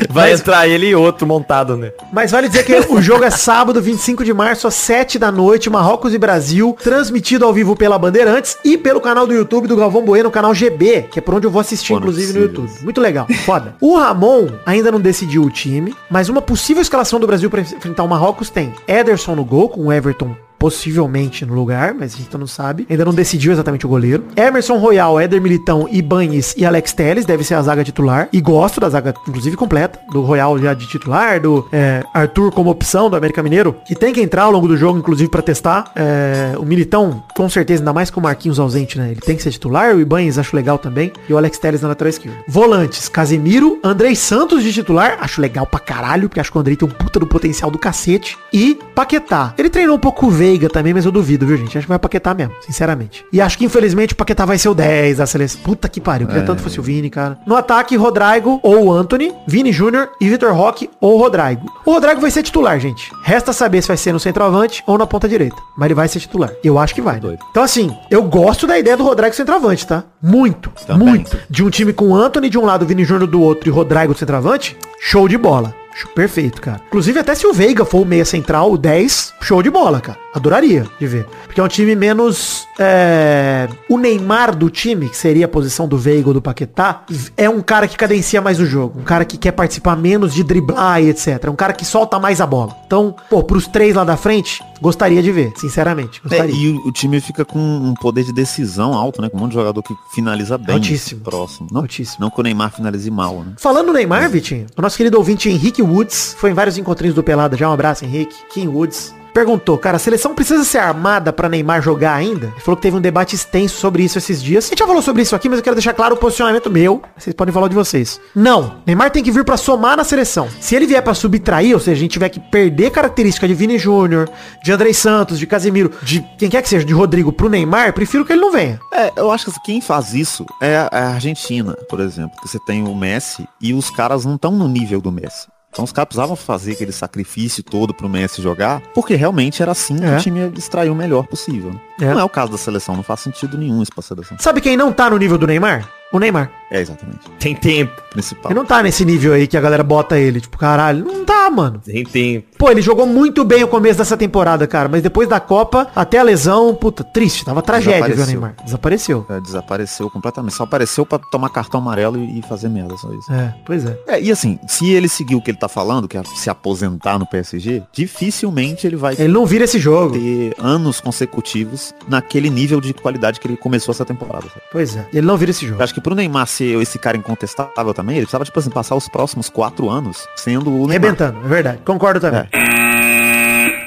[0.09, 1.91] Vai Mas- entrar ele e outro montado, né?
[2.11, 5.69] Mas vale dizer que o jogo é sábado, 25 de março, às 7 da noite,
[5.69, 10.03] Marrocos e Brasil, transmitido ao vivo pela Bandeirantes e pelo canal do YouTube do Galvão
[10.03, 12.39] Bueno, o canal GB, que é por onde eu vou assistir, Pô, inclusive, no.
[12.45, 12.71] YouTube.
[12.83, 13.75] Muito legal, foda.
[13.81, 18.03] O Ramon ainda não decidiu o time, mas uma possível escalação do Brasil para enfrentar
[18.03, 22.37] o Marrocos tem Ederson no gol, com o Everton possivelmente no lugar, mas a gente
[22.37, 22.85] não sabe.
[22.89, 24.25] Ainda não decidiu exatamente o goleiro.
[24.35, 28.27] Emerson Royal, Éder Militão, Ibanez e Alex Telles deve ser a zaga titular.
[28.31, 29.99] E gosto da zaga, inclusive, completa.
[30.11, 34.13] Do Royal já de titular, do é, Arthur como opção do América Mineiro, que tem
[34.13, 35.91] que entrar ao longo do jogo, inclusive, pra testar.
[35.95, 39.11] É, o Militão, com certeza, ainda mais com o Marquinhos ausente, né?
[39.11, 39.95] Ele tem que ser titular.
[39.95, 41.11] O Ibanez acho legal também.
[41.29, 42.37] E o Alex Telles na lateral esquerda.
[42.47, 45.17] Volantes, Casemiro, Andrei Santos de titular.
[45.21, 47.77] Acho legal pra caralho, porque acho que o Andrei tem um puta do potencial do
[47.77, 48.37] cacete.
[48.51, 49.53] E Paquetá.
[49.57, 51.77] Ele treinou um pouco o Veiga também, mas eu duvido, viu, gente?
[51.77, 53.25] Acho que vai Paquetá mesmo, sinceramente.
[53.33, 55.59] E acho que, infelizmente, o Paquetá vai ser o 10 da seleção.
[55.61, 56.25] Puta que pariu.
[56.25, 57.37] Eu queria tanto que fosse o Vini, cara.
[57.45, 61.65] No ataque, Rodrigo ou o Anthony, Vini Júnior e Vitor Roque ou Rodrigo.
[61.85, 63.11] O Rodrigo vai ser titular, gente.
[63.23, 65.57] Resta saber se vai ser no centroavante ou na ponta direita.
[65.77, 66.51] Mas ele vai ser titular.
[66.63, 67.19] Eu acho que vai.
[67.19, 67.37] né?
[67.51, 70.05] Então, assim, eu gosto da ideia do Rodrigo centroavante, tá?
[70.23, 70.71] Muito.
[70.87, 71.07] Também.
[71.09, 71.37] Muito.
[71.49, 74.77] De um time com Anthony de um lado, Vini Júnior do outro e Rodrigo centroavante,
[75.01, 75.73] show de bola.
[76.13, 76.79] Perfeito, cara.
[76.87, 80.17] Inclusive, até se o Veiga for o meia central, o 10, show de bola, cara.
[80.37, 81.25] Adoraria de ver.
[81.45, 82.65] Porque é um time menos.
[82.79, 87.03] é, O Neymar do time, que seria a posição do Veiga ou do Paquetá,
[87.35, 88.99] é um cara que cadencia mais o jogo.
[88.99, 91.43] Um cara que quer participar menos de driblar e etc.
[91.43, 92.75] É um cara que solta mais a bola.
[92.85, 96.21] Então, pô, pros três lá da frente, gostaria de ver, sinceramente.
[96.25, 96.55] É, Gostaria.
[96.55, 99.29] e o, o time fica com um poder de decisão alto, né?
[99.29, 100.75] Com um monte de jogador que finaliza bem.
[100.75, 101.21] Altíssimo.
[101.21, 101.67] Próximo.
[101.71, 102.17] Não, Altíssimo.
[102.21, 103.53] não que o Neymar finalize mal, né?
[103.57, 107.23] Falando no Neymar, Vitinho, o nosso querido ouvinte Henrique Woods foi em vários encontrinhos do
[107.23, 107.57] Pelada.
[107.57, 108.35] Já um abraço, Henrique.
[108.53, 109.13] Kim Woods.
[109.37, 112.47] Perguntou, cara, a seleção precisa ser armada pra Neymar jogar ainda?
[112.47, 114.65] Ele falou que teve um debate extenso sobre isso esses dias.
[114.65, 117.03] A gente já falou sobre isso aqui, mas eu quero deixar claro o posicionamento meu.
[117.15, 118.19] Vocês podem falar de vocês.
[118.33, 120.49] Não, Neymar tem que vir pra somar na seleção.
[120.59, 123.77] Se ele vier pra subtrair, ou seja, a gente tiver que perder característica de Vini
[123.77, 124.27] Júnior,
[124.63, 128.25] de Andrei Santos, de Casemiro, de quem quer que seja, de Rodrigo pro Neymar, prefiro
[128.25, 128.79] que ele não venha.
[128.91, 132.35] É, eu acho que quem faz isso é a Argentina, por exemplo.
[132.41, 135.45] Que você tem o Messi e os caras não estão no nível do Messi.
[135.77, 139.95] Então os caras precisavam fazer aquele sacrifício todo pro Messi jogar, porque realmente era assim
[139.97, 140.17] que É.
[140.17, 141.71] o time ia extrair o melhor possível.
[141.71, 141.79] né?
[142.01, 142.13] É.
[142.15, 144.37] Não é o caso da seleção, não faz sentido nenhum isso pra seleção.
[144.39, 145.87] Sabe quem não tá no nível do Neymar?
[146.11, 146.49] O Neymar.
[146.71, 147.19] É, exatamente.
[147.39, 148.51] Tem tempo, Principal.
[148.51, 150.39] Ele não tá nesse nível aí que a galera bota ele.
[150.41, 151.79] Tipo, caralho, não tá, mano.
[151.85, 152.47] tem tempo.
[152.57, 154.89] Pô, ele jogou muito bem o começo dessa temporada, cara.
[154.89, 157.45] Mas depois da Copa, até a lesão, puta, triste.
[157.45, 158.41] Tava tragédia, viu, Desapareceu.
[158.41, 158.55] Neymar?
[158.65, 159.25] Desapareceu.
[159.29, 160.55] É, desapareceu completamente.
[160.55, 163.31] Só apareceu pra tomar cartão amarelo e, fazer merda, só isso.
[163.31, 163.97] É, pois é.
[164.07, 167.19] É, e assim, se ele seguir o que ele tá falando, que é se aposentar
[167.19, 170.13] no PSG, dificilmente ele vai Ele não vira esse jogo.
[170.13, 174.47] ter anos consecutivos naquele nível de qualidade que ele começou essa temporada.
[174.47, 174.61] sabe?
[174.71, 175.05] Pois é.
[175.13, 175.79] Ele não vira esse jogo.
[175.79, 178.95] Eu acho que pro Neymar ser esse cara incontestável também, ele precisava, tipo assim, passar
[178.95, 180.89] os próximos quatro anos sendo o Neymar.
[180.89, 181.79] Arrebentando, é verdade.
[181.85, 182.46] Concordo também.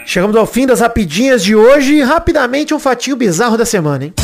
[0.07, 2.01] Chegamos ao fim das rapidinhas de hoje.
[2.03, 4.15] Rapidamente, um fatinho bizarro da semana, hein?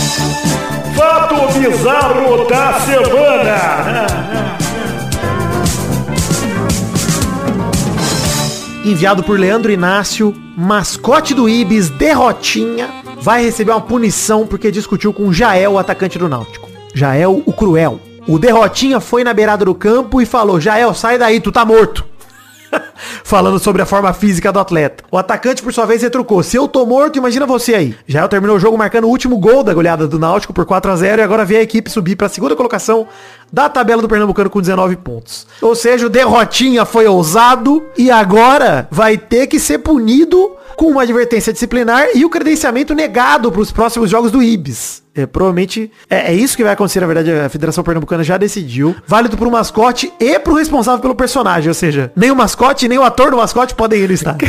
[0.96, 4.56] Fato bizarro da semana.
[8.90, 12.88] enviado por Leandro Inácio, mascote do Ibis, Derrotinha,
[13.20, 16.68] vai receber uma punição porque discutiu com Jael, o atacante do Náutico.
[16.94, 18.00] Jael, o cruel.
[18.28, 22.04] O Derrotinha foi na beirada do campo e falou, Jael, sai daí, tu tá morto.
[23.24, 25.04] Falando sobre a forma física do atleta.
[25.10, 26.42] O atacante, por sua vez, retrucou.
[26.42, 27.96] Se eu tô morto, imagina você aí.
[28.06, 30.96] Jael terminou o jogo marcando o último gol da goleada do Náutico por 4 a
[30.96, 33.06] 0 e agora vê a equipe subir para a segunda colocação
[33.52, 35.46] da tabela do Pernambucano com 19 pontos.
[35.60, 41.02] Ou seja, o Derrotinha foi ousado e agora vai ter que ser punido com uma
[41.02, 45.05] advertência disciplinar e o credenciamento negado para os próximos jogos do Ibis.
[45.16, 48.94] É, provavelmente é, é isso que vai acontecer, na verdade, a Federação Pernambucana já decidiu.
[49.06, 53.02] Válido pro mascote e pro responsável pelo personagem, ou seja, nem o mascote, nem o
[53.02, 54.48] ator do mascote podem ir no estádio.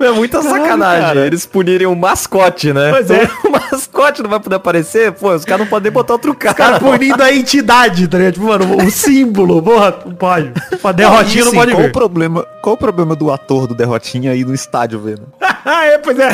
[0.00, 1.26] É muita sacanagem cara.
[1.26, 2.90] eles punirem o mascote, né?
[2.90, 3.28] Pois é.
[3.44, 6.54] O mascote não vai poder aparecer, pô, os caras não podem botar outro cara.
[6.54, 8.34] Cara, punindo a entidade, tá ligado?
[8.34, 10.52] Tipo, mano, o símbolo, porra, não pode.
[10.82, 11.90] Uma derrotinha não assim, pode qual vir.
[11.90, 15.22] o problema Qual o problema do ator do Derrotinha aí no estádio vendo?
[15.62, 16.30] É, pois é.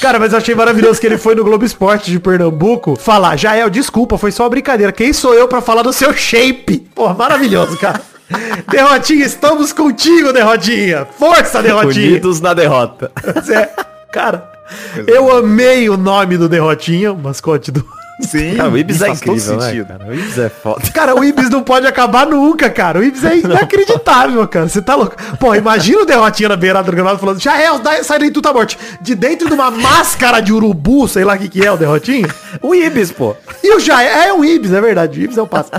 [0.00, 3.68] Cara, mas eu achei maravilhoso que ele foi no Globo Esporte de Pernambuco falar, Jael,
[3.68, 4.92] desculpa, foi só uma brincadeira.
[4.92, 6.78] Quem sou eu pra falar do seu shape?
[6.94, 8.00] Pô, maravilhoso, cara.
[8.70, 11.04] Derrotinha, estamos contigo, Derrotinha.
[11.18, 12.06] Força, Derrotinha.
[12.06, 13.10] Unidos na derrota.
[13.52, 13.68] É,
[14.12, 14.48] cara,
[15.08, 17.84] eu amei o nome do Derrotinha, mascote do...
[18.22, 20.06] Sim, Cara, o Ibis é incrível, né, cara?
[20.08, 20.82] O Ibis é foda.
[20.92, 22.98] Cara, o Ibis não pode acabar nunca, cara.
[23.00, 24.68] O Ibis é inacreditável, cara.
[24.68, 25.16] Você tá louco.
[25.38, 27.38] Pô, imagina o Derrotinha na beirada do gramado falando,
[27.82, 28.76] dá- sai daí, tu tá morto.
[29.00, 32.28] De dentro de uma máscara de urubu, sei lá o que que é o Derrotinha.
[32.62, 33.34] O Ibis, pô.
[33.62, 35.70] E o Jael, é um Ibis, é verdade, o Ibis é o passo.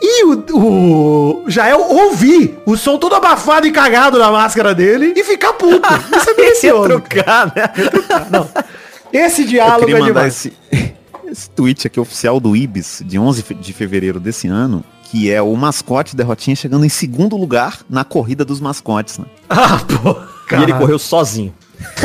[0.00, 5.22] E o, o Jael ouvir o som todo abafado e cagado na máscara dele e
[5.24, 5.88] ficar puto.
[6.16, 6.88] Isso é Esse ia delicioso.
[6.88, 7.70] trucar, né?
[8.30, 8.48] Não.
[9.12, 10.46] Esse diálogo é demais.
[10.72, 10.92] esse,
[11.32, 15.42] esse tweet aqui oficial do Ibis, de 11 fe- de fevereiro desse ano, que é
[15.42, 19.24] o mascote Derrotinha chegando em segundo lugar na corrida dos mascotes, né?
[19.50, 20.16] Ah, pô.
[20.56, 21.52] E ele correu sozinho.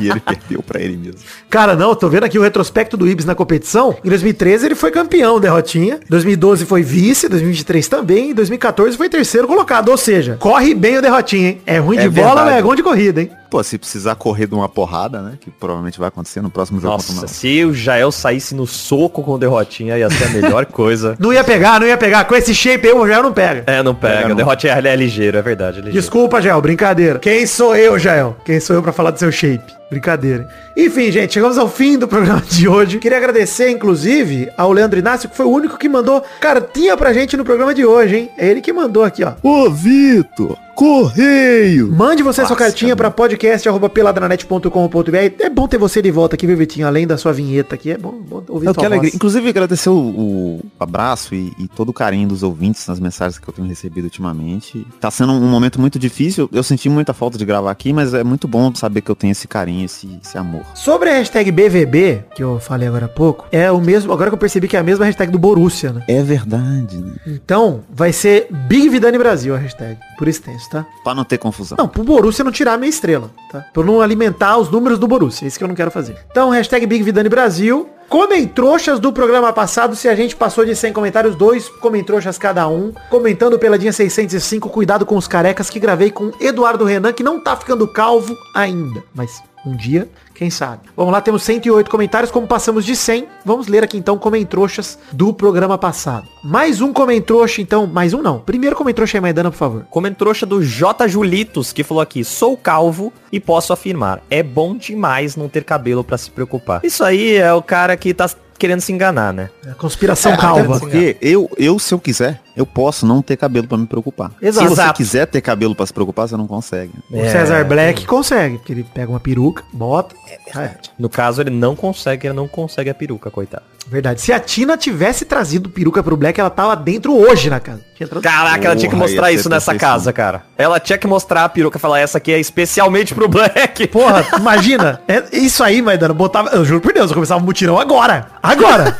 [0.00, 1.20] E ele perdeu pra ele mesmo.
[1.50, 3.94] Cara, não, tô vendo aqui o retrospecto do Ibis na competição.
[4.02, 6.00] Em 2013 ele foi campeão, derrotinha.
[6.08, 8.30] 2012 foi vice, 2023 também.
[8.30, 9.88] Em 2014 foi terceiro colocado.
[9.90, 11.60] Ou seja, corre bem o derrotinha, hein?
[11.66, 12.46] É ruim É de bola, verdade.
[12.50, 13.30] mas é bom de corrida, hein?
[13.50, 15.32] Pô, se precisar correr de uma porrada, né?
[15.40, 19.32] Que provavelmente vai acontecer no próximo jogo Nossa, se o Jael saísse no soco com
[19.32, 21.16] o derrotinha, ia ser a melhor coisa.
[21.18, 22.24] Não ia pegar, não ia pegar.
[22.24, 23.64] Com esse shape aí, o Jael não pega.
[23.66, 24.22] É, não pega.
[24.22, 25.78] Pega o derrotinha ele é ligeiro, é verdade.
[25.78, 26.00] É ligeiro.
[26.00, 27.18] Desculpa, Jael, brincadeira.
[27.18, 28.36] Quem sou eu, Jael?
[28.44, 29.80] Quem sou eu pra falar do seu shape?
[29.90, 30.48] Brincadeira.
[30.76, 33.00] Enfim, gente, chegamos ao fim do programa de hoje.
[33.00, 37.36] Queria agradecer, inclusive, ao Leandro Inácio, que foi o único que mandou cartinha pra gente
[37.36, 38.30] no programa de hoje, hein?
[38.38, 39.32] É ele que mandou aqui, ó.
[39.42, 40.56] Ô, Vitor!
[40.74, 41.92] Correio!
[41.92, 45.16] Mande você sua Clássica, cartinha pra podcast.peladranet.com.br.
[45.38, 46.86] É bom ter você de volta aqui, viu, Vitinho?
[46.86, 47.90] Além da sua vinheta aqui.
[47.90, 49.10] É bom, bom ouvir tua que alegria.
[49.10, 49.14] voz.
[49.14, 53.48] Inclusive, agradecer o, o abraço e, e todo o carinho dos ouvintes nas mensagens que
[53.48, 54.86] eu tenho recebido ultimamente.
[55.00, 56.48] Tá sendo um momento muito difícil.
[56.52, 59.32] Eu senti muita falta de gravar aqui, mas é muito bom saber que eu tenho
[59.32, 60.62] esse carinho, esse, esse amor.
[60.74, 64.34] Sobre a hashtag BVB, que eu falei agora há pouco, é o mesmo, agora que
[64.34, 66.04] eu percebi que é a mesma hashtag do Borussia, né?
[66.08, 67.12] É verdade, né?
[67.26, 70.86] Então, vai ser Big Vidani Brasil a hashtag, por extenso, tá?
[71.02, 71.76] Pra não ter confusão.
[71.78, 73.60] Não, pro Borussia não tirar a minha estrela, tá?
[73.72, 76.16] Pra eu não alimentar os números do Borussia, é isso que eu não quero fazer.
[76.30, 77.88] Então, hashtag Big Vidani Brasil.
[78.08, 82.36] Comem trouxas do programa passado, se a gente passou de 100 comentários, dois comem trouxas
[82.36, 82.92] cada um.
[83.08, 87.38] Comentando pela Dinha 605, cuidado com os carecas que gravei com Eduardo Renan, que não
[87.38, 89.04] tá ficando calvo ainda.
[89.14, 90.08] Mas um dia,
[90.40, 90.88] quem sabe.
[90.96, 95.34] Vamos lá, temos 108 comentários, como passamos de 100, vamos ler aqui então comentroxas do
[95.34, 96.26] programa passado.
[96.42, 98.38] Mais um comentrouxa, então, mais um não.
[98.38, 99.84] Primeiro comentrouxa aí, Maidana, por favor.
[99.90, 101.06] Comentrouxa do J.
[101.08, 106.02] Julitos, que falou aqui, sou calvo e posso afirmar, é bom demais não ter cabelo
[106.02, 106.80] pra se preocupar.
[106.82, 108.30] Isso aí é o cara que tá
[108.60, 109.48] querendo se enganar, né?
[109.66, 110.78] É, Conspiração Até calva.
[110.78, 114.30] porque eu, eu, se eu quiser, eu posso não ter cabelo pra me preocupar.
[114.40, 114.68] Exato.
[114.68, 114.96] Se você Exato.
[114.98, 116.92] quiser ter cabelo pra se preocupar, você não consegue.
[117.10, 120.14] O César Black consegue, porque ele pega uma peruca, bota.
[120.28, 123.64] É, é No caso, ele não consegue, ele não consegue a peruca, coitado.
[123.90, 124.20] Verdade.
[124.20, 127.80] Se a Tina tivesse trazido peruca pro Black, ela tava dentro hoje na casa.
[128.22, 130.42] Caraca, ela tinha que Porra, mostrar isso nessa casa, cara.
[130.56, 133.86] Ela tinha que mostrar a peruca e falar, essa aqui é especialmente pro Black.
[133.88, 135.02] Porra, imagina.
[135.06, 136.14] É isso aí, Maidana.
[136.14, 136.50] Botava.
[136.50, 138.28] Eu juro por Deus, eu começava um mutirão agora.
[138.42, 138.96] Agora!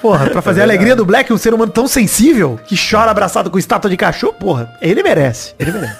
[0.00, 3.50] Porra, pra fazer a alegria do Black, um ser humano tão sensível, que chora abraçado
[3.50, 5.54] com estátua de cachorro, porra, ele merece.
[5.58, 5.96] Ele merece.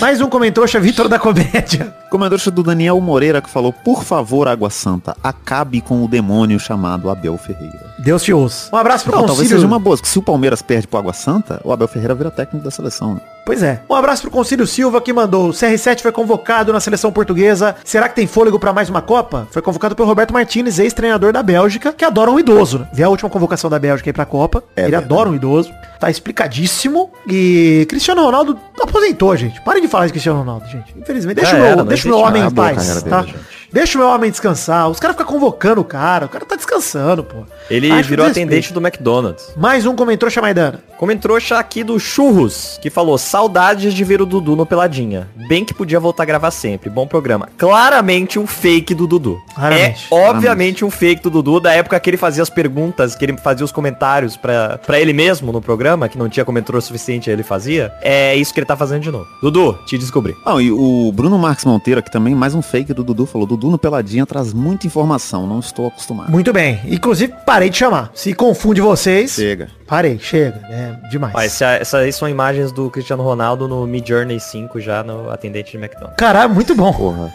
[0.00, 1.94] Mais um comentrouxa, Vitor da Comédia.
[2.10, 7.10] Comendador do Daniel Moreira que falou, por favor, Água Santa, acabe com o demônio chamado
[7.10, 7.94] Abel Ferreira.
[7.98, 8.74] Deus te ouça.
[8.74, 11.12] Um abraço pro Não, talvez seja uma boa, porque se o Palmeiras perde pro Água
[11.12, 13.20] Santa, o Abel Ferreira vira técnico da seleção.
[13.44, 13.82] Pois é.
[13.90, 15.48] Um abraço pro Concílio Silva que mandou.
[15.48, 17.76] O CR7 foi convocado na seleção portuguesa.
[17.84, 19.46] Será que tem fôlego pra mais uma Copa?
[19.50, 22.78] Foi convocado pelo Roberto Martinez, ex-treinador da Bélgica, que adora um idoso.
[22.80, 22.88] Né?
[22.94, 24.64] Vê a última convocação da Bélgica aí pra Copa.
[24.74, 25.12] É Ele verdade.
[25.12, 25.70] adora um idoso.
[26.00, 27.10] Tá explicadíssimo.
[27.28, 29.60] E Cristiano Ronaldo aposentou, gente.
[29.62, 30.94] Parem de falar de Cristiano Ronaldo, gente.
[30.96, 31.36] Infelizmente.
[31.36, 33.20] Deixa Já o meu, era, não deixa o meu existe homem em paz, tá?
[33.22, 33.34] dele.
[33.74, 34.88] Deixa o meu homem descansar.
[34.88, 36.26] Os caras ficam convocando o cara.
[36.26, 37.38] O cara tá descansando, pô.
[37.68, 39.52] Ele Acho virou atendente do McDonald's.
[39.56, 40.80] Mais um comentou, Chamaidana.
[40.96, 45.28] Comentrouxa aqui do Churros, que falou, saudades de ver o Dudu no Peladinha.
[45.48, 46.88] Bem que podia voltar a gravar sempre.
[46.88, 47.48] Bom programa.
[47.58, 49.42] Claramente um fake do Dudu.
[49.56, 53.24] Claramente, é obviamente um fake do Dudu, da época que ele fazia as perguntas, que
[53.24, 57.28] ele fazia os comentários pra, pra ele mesmo no programa, que não tinha comentário suficiente,
[57.28, 57.92] ele fazia.
[58.00, 59.26] É isso que ele tá fazendo de novo.
[59.42, 60.36] Dudu, te descobri.
[60.46, 63.63] Não, e o Bruno Marques Monteiro aqui também, mais um fake do Dudu, falou, Dudu
[63.70, 66.30] no Peladinha traz muita informação, não estou acostumado.
[66.30, 66.80] Muito bem.
[66.86, 68.10] Inclusive, parei de chamar.
[68.14, 69.32] Se confunde vocês.
[69.32, 69.68] Chega.
[69.86, 70.60] Parei, chega.
[70.68, 71.34] É demais.
[71.34, 75.30] Ó, essa, essas aí são imagens do Cristiano Ronaldo no Mid Journey 5 já no
[75.30, 76.16] atendente de McDonald's.
[76.16, 76.92] Caralho, muito bom.
[76.92, 77.32] Porra.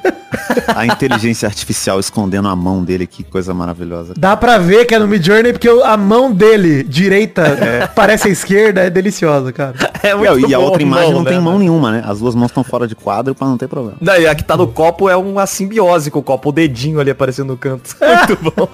[0.75, 4.13] A inteligência artificial escondendo a mão dele, que coisa maravilhosa.
[4.17, 8.31] Dá pra ver que é no Mid Journey porque a mão dele, direita, parece a
[8.31, 9.75] esquerda, é deliciosa, cara.
[10.01, 11.59] É e a bom, outra imagem não né, tem mão mano?
[11.59, 12.01] nenhuma, né?
[12.05, 13.97] As duas mãos estão fora de quadro pra não ter problema.
[13.99, 17.01] Não, e a que tá no copo é uma simbiose com o copo, o dedinho
[17.01, 17.97] ali aparecendo no canto.
[17.99, 18.69] Muito bom.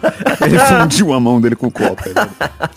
[0.45, 2.03] Ele fundiu a mão dele com o copo.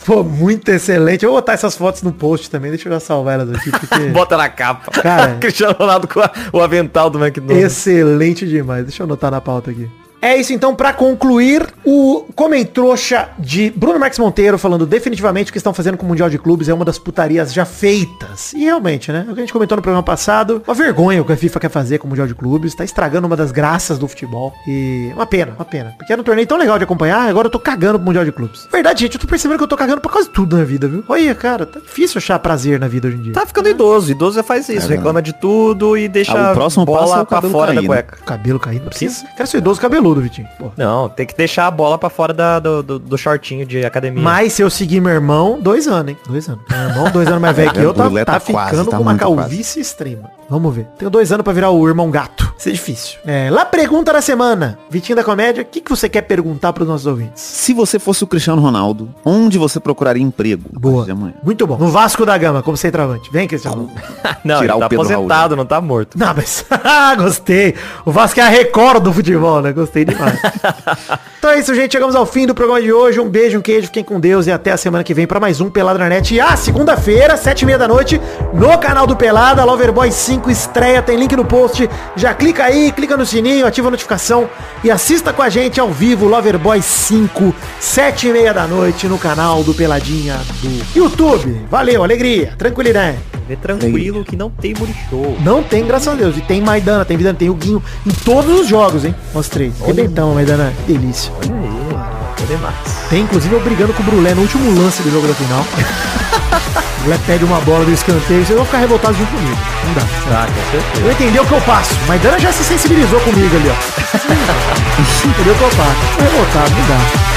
[0.07, 0.88] Pô, muito excelente.
[0.95, 4.07] Eu vou botar essas fotos no post também, deixa eu já salvar elas aqui, porque...
[4.11, 4.91] Bota na capa.
[4.91, 5.36] Cara.
[5.41, 7.64] Cristiano Ronaldo com a- o avental do McDonald's.
[7.64, 8.84] Excelente demais.
[8.84, 9.89] Deixa eu anotar na pauta aqui.
[10.21, 15.59] É isso então, pra concluir, o Comentrouxa de Bruno Marques Monteiro falando definitivamente o que
[15.59, 18.53] estão fazendo com o Mundial de Clubes é uma das putarias já feitas.
[18.53, 19.25] E realmente, né?
[19.29, 21.71] O que a gente comentou no programa passado, uma vergonha o que a FIFA quer
[21.71, 24.53] fazer com o Mundial de Clubes, tá estragando uma das graças do futebol.
[24.66, 25.95] E uma pena, uma pena.
[25.97, 28.33] Porque era um torneio tão legal de acompanhar, agora eu tô cagando pro Mundial de
[28.33, 28.66] Clubes.
[28.73, 31.05] Verdade, gente, eu tô percebendo que eu tô cagando por quase tudo na vida, viu?
[31.09, 33.33] Olha, cara, tá difícil achar prazer na vida hoje em dia.
[33.35, 34.11] Tá ficando idoso.
[34.11, 34.89] Idoso já faz isso.
[34.89, 37.75] reclama de tudo e deixa Ah, o próximo passo é bola o pra fora cair,
[37.77, 37.87] da né?
[37.87, 38.16] cueca.
[38.25, 39.25] Cabelo caindo, não precisa.
[39.37, 40.49] Quero ser idoso cabeludo, Vitinho.
[40.59, 40.73] Porra.
[40.77, 44.23] Não, tem que deixar a bola pra fora da- do, do, do shortinho de academia.
[44.23, 46.19] Mas se eu seguir meu irmão, dois anos, hein?
[46.27, 46.63] Dois anos.
[46.69, 49.03] Meu irmão, dois anos mais velho que eu, tá, tá tá quase, ficando tá com
[49.03, 50.31] uma calvície extrema.
[50.51, 50.87] Vamos ver.
[50.99, 52.51] Tenho dois anos pra virar o irmão gato.
[52.59, 53.19] Isso é difícil.
[53.27, 54.79] É, lá pergunta da semana.
[54.91, 57.43] Vitinho da Comédia, o que, que você quer perguntar pros nossos ouvintes?
[57.43, 60.65] Se você fosse o Cristiano Ronaldo, onde você procuraria emprego?
[60.73, 61.07] Boa.
[61.43, 61.77] Muito bom.
[61.77, 63.31] No Vasco da Gama, como centroavante.
[63.31, 63.91] Vem, Cristiano.
[64.43, 66.19] não, tirar ele tá o Pedro aposentado, não tá morto.
[66.19, 66.65] Não, mas...
[67.19, 67.75] Gostei.
[68.05, 69.73] O Vasco é a Record do futebol, né?
[69.73, 70.38] Gostei demais.
[71.39, 71.93] então é isso, gente.
[71.93, 73.20] Chegamos ao fim do programa de hoje.
[73.20, 73.86] Um beijo, um queijo.
[73.86, 76.34] Fiquem com Deus e até a semana que vem pra mais um Pelada na Net.
[76.34, 78.20] E ah, segunda-feira, sete e meia da noite,
[78.53, 81.01] no canal do Pelada, Loverboy 5 estreia.
[81.01, 81.89] Tem link no post.
[82.16, 84.51] Já clica aí, clica no sininho, ativa a notificação
[84.82, 89.18] e assista com a gente ao vivo Loverboy 5, sete e meia da noite, no
[89.18, 91.66] canal do Peladinha do YouTube.
[91.70, 93.18] Valeu, alegria, tranquilidade.
[93.49, 95.36] Vê tranquilo que não tem Murichou.
[95.41, 96.36] Não tem, graças a Deus.
[96.36, 99.14] E tem Maidana, tem Vidana, tem o Guinho em todos os jogos, hein?
[99.32, 99.72] Mostrei.
[99.86, 100.70] Rebentão, Maidana.
[100.86, 101.28] Delícia.
[101.37, 102.74] Olha aí, foi demais.
[103.11, 105.61] Tem, inclusive, eu brigando com o Brulé no último lance do jogo da final.
[107.01, 108.45] o Brulé pede uma bola do escanteio.
[108.45, 109.59] Vocês vão ficar revoltados junto comigo.
[109.87, 110.01] Não dá.
[110.01, 111.07] Tá, com certeza.
[111.07, 111.95] Eu entendi o que eu passo.
[112.07, 113.74] Maidana já se sensibilizou comigo ali, ó.
[115.29, 115.97] Entendeu o que eu passo.
[116.16, 117.29] Tô revoltado, não dá.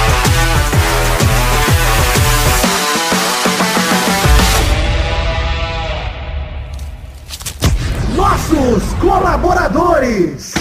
[8.16, 10.54] Nossos colaboradores.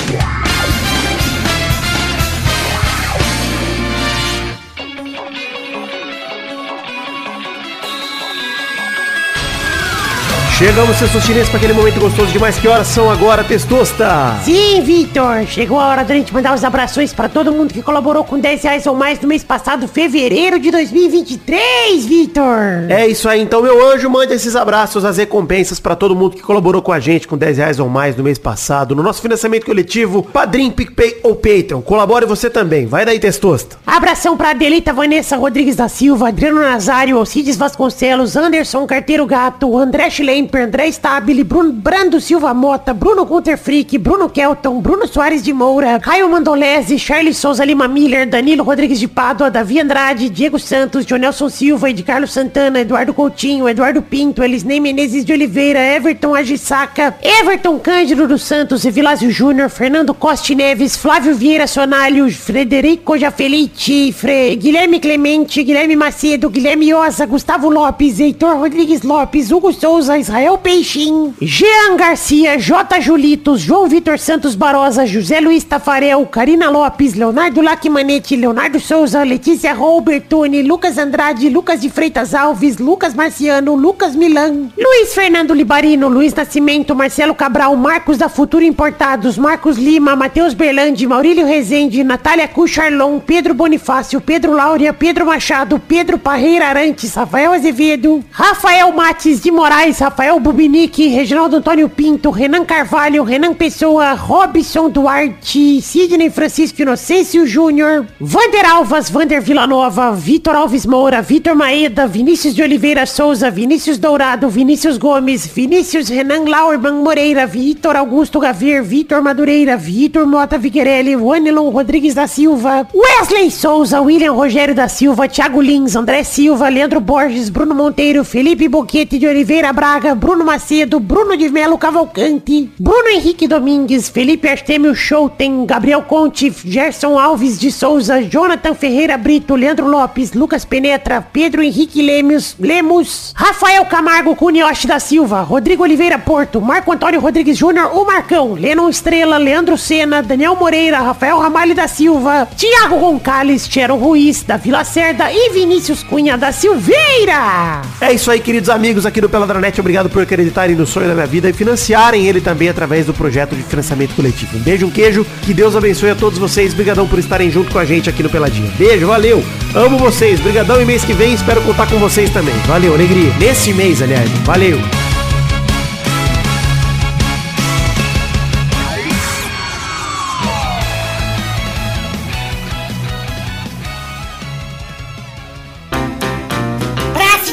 [10.61, 12.59] Chegamos, seus chineses, para aquele momento gostoso demais.
[12.59, 14.37] Que horas são agora, Testosta?
[14.45, 18.23] Sim, Vitor, chegou a hora da gente mandar os abraços pra todo mundo que colaborou
[18.25, 22.91] com 10 reais ou mais no mês passado, fevereiro de 2023, Vitor.
[22.91, 26.43] É isso aí, então, meu anjo, mande esses abraços, as recompensas pra todo mundo que
[26.43, 29.65] colaborou com a gente com 10 reais ou mais no mês passado, no nosso financiamento
[29.65, 31.81] coletivo, Padrim, PicPay ou Patreon.
[31.81, 32.85] Colabore você também.
[32.85, 33.79] Vai daí, Testosta.
[33.87, 40.11] Abração pra Adelita Vanessa Rodrigues da Silva, Adriano Nazário, Alcides Vasconcelos, Anderson Carteiro Gato, André
[40.11, 45.53] Schlemper, André Stabile, Bruno Brando Silva Mota, Bruno Gunter Frick, Bruno Kelton, Bruno Soares de
[45.53, 51.07] Moura, Caio Mandolese, Charles Souza Lima Miller, Danilo Rodrigues de Pádua, Davi Andrade, Diego Santos,
[51.07, 57.14] Jonelson Silva, Ed Carlos Santana, Eduardo Coutinho, Eduardo Pinto, Elisnei Menezes de Oliveira, Everton Agissaca,
[57.22, 64.57] Everton Cândido dos Santos, Evilásio Júnior, Fernando Costa Neves, Flávio Vieira Sonalho, Frederico Jafelite, Fre...
[64.57, 71.34] Guilherme Clemente, Guilherme Macedo, Guilherme Osa, Gustavo Lopes, Heitor Rodrigues Lopes, Hugo Souza, Israel Peixinho,
[71.41, 73.01] Jean Garcia, J.
[73.01, 79.72] Julitos, João Vitor Santos Barosa, José Luiz Tafarel, Karina Lopes, Leonardo Lacmanete, Leonardo Souza, Letícia
[79.72, 86.34] Robertoni, Lucas Andrade, Lucas de Freitas Alves, Lucas Marciano, Lucas Milan, Luiz Fernando Libarino, Luiz
[86.34, 93.20] Nascimento, Marcelo Cabral, Marcos da Futuro Importados, Marcos Lima, Matheus Berlandi, Maurílio Rezende, Natália Cucharlon,
[93.20, 99.99] Pedro Bonifácio, Pedro Laura, Pedro Machado, Pedro Parreira Arantes, Rafael Azevedo, Rafael Mates de Moraes,
[99.99, 108.07] Rafael Bubinique, Reginaldo Antônio Pinto, Renan Carvalho, Renan Pessoa, Robson Duarte, Sidney Francisco Inocêncio Júnior,
[108.20, 114.49] Vander Alvas, Vander Villanova, Vitor Alves Moura, Vitor Maeda, Vinícius de Oliveira Souza, Vinícius Dourado,
[114.49, 121.70] Vinícius Gomes, Vinícius Renan Lauerman Moreira, Vitor Augusto Gavir, Vitor Madureira, Vitor Mota Viguerelli, Wanilon
[121.70, 127.49] Rodrigues da Silva, Wesley Souza, William Rogério da Silva, Thiago Lins, André Silva, Leandro Borges,
[127.49, 133.49] Bruno Monteiro, Felipe Boquete de Oliveira Braga, Bruno Macedo, Bruno de Melo Cavalcante, Bruno Henrique
[133.49, 140.35] Domingues, Felipe Artemio Schouten, Gabriel Conte, Gerson Alves de Souza, Jonathan Ferreira Brito, Leandro Lopes,
[140.35, 146.93] Lucas Penetra, Pedro Henrique Lemos, Lemos, Rafael Camargo Cunioche da Silva, Rodrigo Oliveira Porto, Marco
[146.93, 152.47] Antônio Rodrigues Júnior, o Marcão, Lennon Estrela, Leandro Sena, Daniel Moreira, Rafael Ramalho da Silva,
[152.59, 157.81] Thiago Roncalles, Tchero Ruiz, Davi Lacerda e Vinícius Cunha da Silveira.
[158.03, 159.81] É isso aí, queridos amigos aqui do Peladranet.
[159.81, 163.55] Obrigado por acreditarem no sonho da minha vida e financiarem ele também através do projeto
[163.55, 164.57] de financiamento coletivo.
[164.57, 165.26] Um beijo, um queijo.
[165.42, 166.72] Que Deus abençoe a todos vocês.
[166.72, 168.70] Obrigadão por estarem junto com a gente aqui no Peladinha.
[168.78, 169.44] Beijo, valeu.
[169.74, 170.40] Amo vocês.
[170.40, 172.55] Obrigadão e mês que vem espero contar com vocês também.
[172.66, 173.32] Valeu, alegria.
[173.38, 174.30] Nesse mês, aliás.
[174.44, 174.78] Valeu.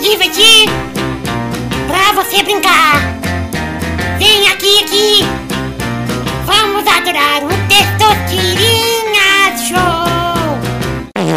[0.09, 0.69] Divertir,
[2.17, 2.95] você brincar.
[4.17, 5.19] Vem aqui, aqui.
[6.45, 10.07] Vamos adorar o Testosterinha Show.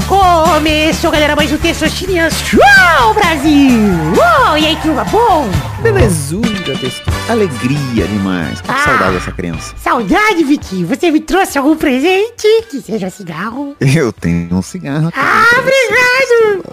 [0.09, 3.79] Começou, galera, mais um Testosterinha Show, Brasil.
[4.17, 5.49] Oh, e aí, turma, bom?
[5.83, 7.11] Belezura, texto.
[7.29, 8.61] Alegria demais.
[8.63, 8.79] Com Ah.
[8.85, 9.75] saudade dessa criança.
[9.77, 10.87] Saudade, Vitinho.
[10.89, 12.47] Você me trouxe algum presente?
[12.71, 13.77] Que seja cigarro.
[13.81, 15.13] Eu tenho um cigarro.
[15.15, 16.65] Ah, obrigado.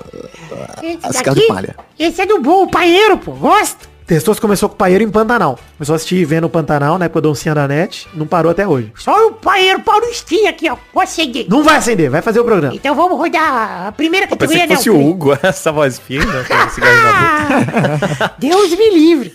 [0.82, 1.76] Esse A cigarro de daqui- palha.
[2.00, 3.32] Esse é do bom, o paeiro, pô.
[3.34, 3.88] Gosto.
[4.08, 5.60] Testoso começou com o Paeiro em Pantanal.
[5.78, 8.08] Começou a assistir vendo o Pantanal, na época do Oncinha da Net.
[8.14, 8.90] Não parou até hoje.
[8.96, 10.78] Só o paeiro paulistinha aqui, ó.
[10.94, 11.46] Pode seguir.
[11.50, 12.74] Não vai acender, vai fazer o programa.
[12.74, 14.66] Então vamos rodar a primeira categoria.
[14.66, 16.24] que fosse não, o Hugo, essa voz fina.
[16.50, 19.34] Ah, Deus me livre.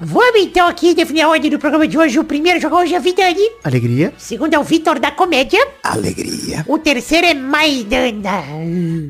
[0.00, 2.18] Vamos então aqui definir a ordem do programa de hoje.
[2.18, 3.50] O primeiro jogo hoje é Vidani.
[3.64, 4.12] Alegria.
[4.16, 5.66] O segundo é o Vitor da Comédia.
[5.82, 6.64] Alegria.
[6.68, 8.44] O terceiro é Maidana.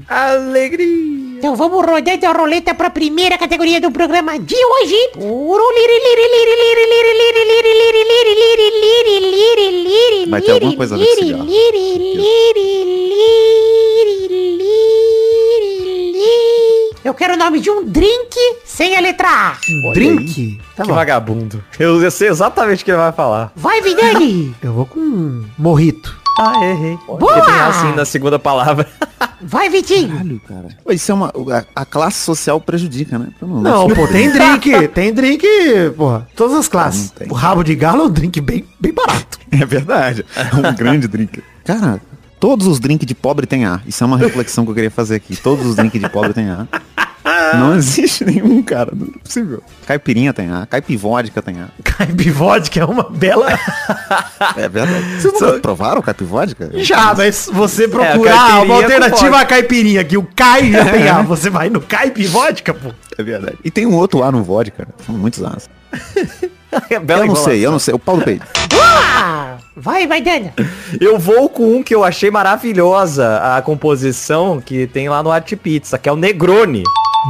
[0.08, 1.38] Alegria.
[1.38, 4.96] Então vamos rodando a roleta para a primeira categoria do programa de hoje.
[10.28, 11.46] Vai ter alguma coisa a ver com cigarro.
[17.08, 18.36] Eu quero o nome de um drink
[18.66, 19.56] sem a letra A.
[19.94, 20.60] Drink.
[20.76, 20.94] Tá Que bom.
[20.94, 21.64] vagabundo.
[21.78, 23.50] Eu, eu sei exatamente o que ele vai falar.
[23.56, 24.54] Vai, Vidani!
[24.62, 26.14] Eu vou com um morrito.
[26.38, 26.98] Ah, errei.
[27.06, 27.16] Boa!
[27.18, 28.86] Porque tem assim na segunda palavra.
[29.40, 30.08] Vai, Vitinho!
[30.10, 30.68] Caralho, cara.
[30.90, 31.28] Isso é uma.
[31.74, 33.28] A, a classe social prejudica, né?
[33.40, 34.88] Eu Não, pô, tem drink.
[34.92, 35.46] Tem drink,
[35.96, 36.28] porra.
[36.36, 37.10] Todas as classes.
[37.20, 37.28] Não.
[37.30, 39.38] O rabo de galo é um drink bem, bem barato.
[39.50, 40.26] É verdade.
[40.36, 41.42] É um grande drink.
[41.64, 42.00] Cara,
[42.38, 43.80] todos os drinks de pobre tem A.
[43.86, 45.36] Isso é uma reflexão que eu queria fazer aqui.
[45.36, 46.66] Todos os drinks de pobre tem A.
[47.54, 48.92] Não existe nenhum, cara.
[48.94, 49.62] Não é possível.
[49.86, 50.66] Caipirinha tem A.
[50.66, 51.68] Caipivódica tem A.
[51.82, 53.48] Caipivódica é uma bela...
[54.56, 55.20] É verdade.
[55.20, 56.70] Vocês nunca provaram caipivódica?
[56.76, 61.08] Já, mas você É, procurar caipirinha uma alternativa à caipirinha, que o Cai já tem
[61.08, 62.90] A, você vai no Caipivódica, pô.
[63.16, 63.58] É verdade.
[63.64, 64.86] E tem um outro A no vodka.
[65.04, 65.68] São muitos A's.
[67.02, 67.94] Bela Eu não sei, eu não sei.
[67.94, 68.42] O Paulo Peide.
[68.68, 69.58] Boa!
[69.76, 70.52] Vai, Maidana!
[71.00, 75.52] Eu vou com um que eu achei maravilhosa a composição que tem lá no Art
[75.56, 76.82] Pizza, que é o Negroni.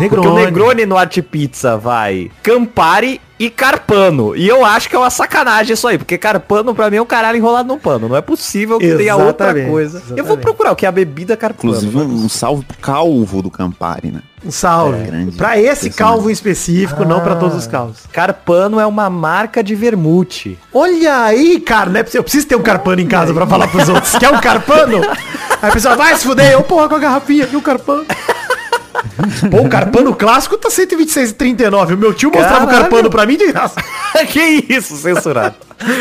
[0.08, 4.36] Porque o Negroni no Art Pizza vai Campari e Carpano.
[4.36, 7.06] E eu acho que é uma sacanagem isso aí, porque Carpano pra mim é um
[7.06, 8.08] caralho enrolado num pano.
[8.08, 9.98] Não é possível que tenha outra Exatamente, coisa.
[9.98, 10.42] Eu vou exatamente.
[10.42, 11.72] procurar o que é a bebida Carpano.
[11.72, 14.20] Inclusive, um, um salve pro calvo do Campari, né?
[14.44, 15.00] Um salve.
[15.00, 18.00] É, grande pra esse calvo em específico, não pra todos os calvos.
[18.12, 20.58] Carpano é uma marca de vermute.
[20.72, 22.04] Olha aí, cara, né?
[22.12, 24.16] Eu preciso ter um carpano em casa pra falar pros outros.
[24.16, 25.00] Quer um carpano?
[25.60, 26.52] Aí a pessoa vai se fuder.
[26.52, 28.06] Eu, porra, com a garrafinha e o carpano.
[29.50, 31.94] Pô, o carpano clássico tá 126,39.
[31.94, 32.82] O meu tio mostrava o Caralho.
[32.82, 33.80] carpano pra mim de graça.
[34.30, 35.54] que isso, censurado.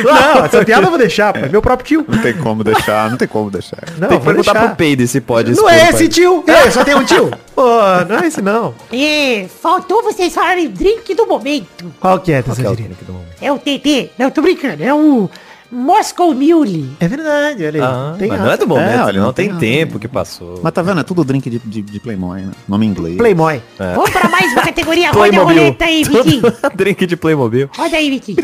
[0.03, 1.39] Não, essa piada eu vou deixar, pô.
[1.39, 2.05] É meu próprio tio.
[2.07, 3.83] Não tem como deixar, não tem como deixar.
[3.97, 4.67] Não, Tem que perguntar deixar.
[4.69, 6.43] pro Peide se pode Não é esse tio.
[6.49, 7.29] É, só tem um tio.
[7.53, 7.63] Pô,
[8.09, 8.73] não é esse não.
[8.91, 11.91] E faltou vocês falarem drink do momento.
[11.99, 12.89] Qual que é, Qual que é o Tessadinho?
[12.89, 13.27] drink do momento?
[13.39, 14.09] É o TT.
[14.17, 14.83] Não, tô brincando.
[14.83, 15.29] É o
[15.71, 16.89] Moscow Mule.
[16.99, 17.89] É verdade, olha aí.
[17.89, 20.07] Ah, tem mas não é do momento, É, olha, não, não tem, tem tempo que
[20.07, 20.59] passou.
[20.63, 20.99] Mas tá vendo?
[20.99, 22.51] É tudo drink de, de, de Playboy, né?
[22.67, 23.17] Nome em inglês.
[23.17, 23.61] Playboy.
[23.77, 25.11] Vamos pra mais uma categoria.
[25.17, 26.41] Roda a roleta aí, Vitinho.
[26.75, 27.69] drink de Playmobil.
[27.75, 28.37] Roda aí, Vitinho.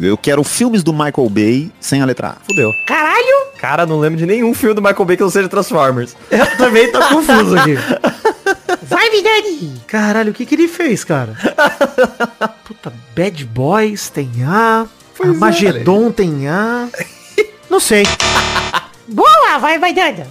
[0.00, 2.36] Eu quero filmes do Michael Bay sem a letra A.
[2.46, 2.70] Fudeu.
[2.86, 3.48] Caralho.
[3.58, 6.16] Cara, não lembro de nenhum filme do Michael Bay que não seja Transformers.
[6.30, 7.74] Eu também tô confuso aqui.
[8.88, 9.74] Vai, Vidani.
[9.86, 11.34] Caralho, o que que ele fez, cara?
[12.64, 14.86] Puta, Bad Boys tem A.
[15.16, 16.88] Pois é, Armagedon tem A.
[17.68, 18.04] Não sei.
[19.06, 20.26] Boa, vai, vai, Danda.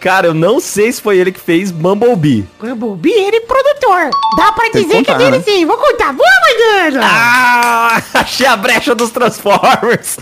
[0.00, 2.46] Cara, eu não sei se foi ele que fez Bumblebee.
[2.58, 4.10] Bumblebee, ele é produtor.
[4.36, 5.44] Dá pra Tem que dizer que é contar, dele né?
[5.44, 5.66] sim.
[5.66, 6.12] Vou contar.
[6.12, 7.00] Boa, vai, Danda.
[7.04, 10.18] Ah, achei a brecha dos Transformers.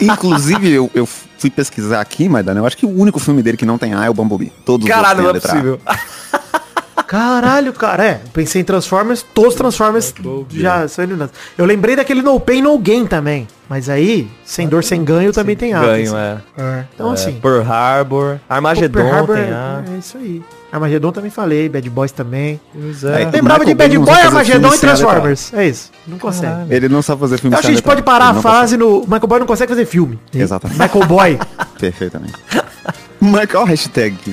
[0.00, 3.66] Inclusive, eu, eu fui pesquisar aqui, mas eu acho que o único filme dele que
[3.66, 4.52] não tem A é o Bumblebee.
[4.64, 5.80] Todos os Caralho, não é possível.
[7.10, 8.20] Caralho, cara, é.
[8.32, 10.14] Pensei em Transformers, todos os Transformers
[10.48, 11.34] já são eliminados.
[11.58, 13.48] Eu lembrei daquele No Pain No Gain também.
[13.68, 15.72] Mas aí, sem dor, sem ganho, também tem.
[15.72, 16.38] Ganho, é.
[16.56, 17.32] É, Então É, assim.
[17.32, 18.38] Pearl Harbor.
[18.48, 19.82] Armagedon Pearl Harbor tem é, A.
[19.92, 20.40] é isso aí.
[20.70, 22.60] Armagedon também falei, Bad Boys também.
[22.76, 23.22] É.
[23.22, 23.30] é.
[23.32, 24.88] Lembrava de Michael Bay Bad não Boy, sabe fazer Armagedon filme e sem.
[24.88, 25.54] Transformers.
[25.54, 25.90] É isso.
[26.06, 26.74] Não consegue.
[26.74, 29.00] Ele não sabe fazer filme Eu acho que a gente pode parar a fase no.
[29.00, 30.16] Michael Boy não consegue fazer filme.
[30.32, 30.80] Exatamente.
[30.80, 31.38] Michael Boy.
[31.76, 32.34] Perfeitamente.
[33.20, 34.16] Michael, hashtag.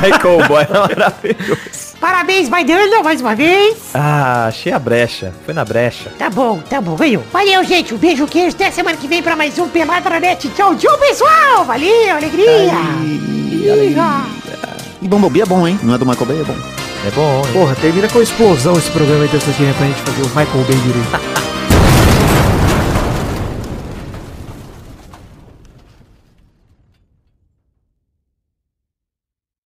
[0.00, 1.96] Michael Boy é maravilhoso.
[2.00, 3.76] Parabéns, vai dando mais uma vez.
[3.94, 5.32] Ah, achei a brecha.
[5.44, 6.10] Foi na brecha.
[6.18, 7.24] Tá bom, tá bom, ganhou.
[7.32, 7.94] Valeu, gente.
[7.94, 8.54] Um beijo, queijo.
[8.54, 10.48] Até semana que vem pra mais um Peladranet.
[10.50, 11.64] Tchau, tchau, pessoal.
[11.64, 12.72] Valeu, alegria.
[15.02, 15.78] E Bumblebee é bom, hein?
[15.82, 16.56] Não é do Michael Bay, é bom.
[17.06, 17.52] É bom, hein?
[17.52, 19.74] Porra, termina com explosão esse programa então isso aqui, né?
[19.76, 21.46] Pra gente fazer o Michael Bay direito.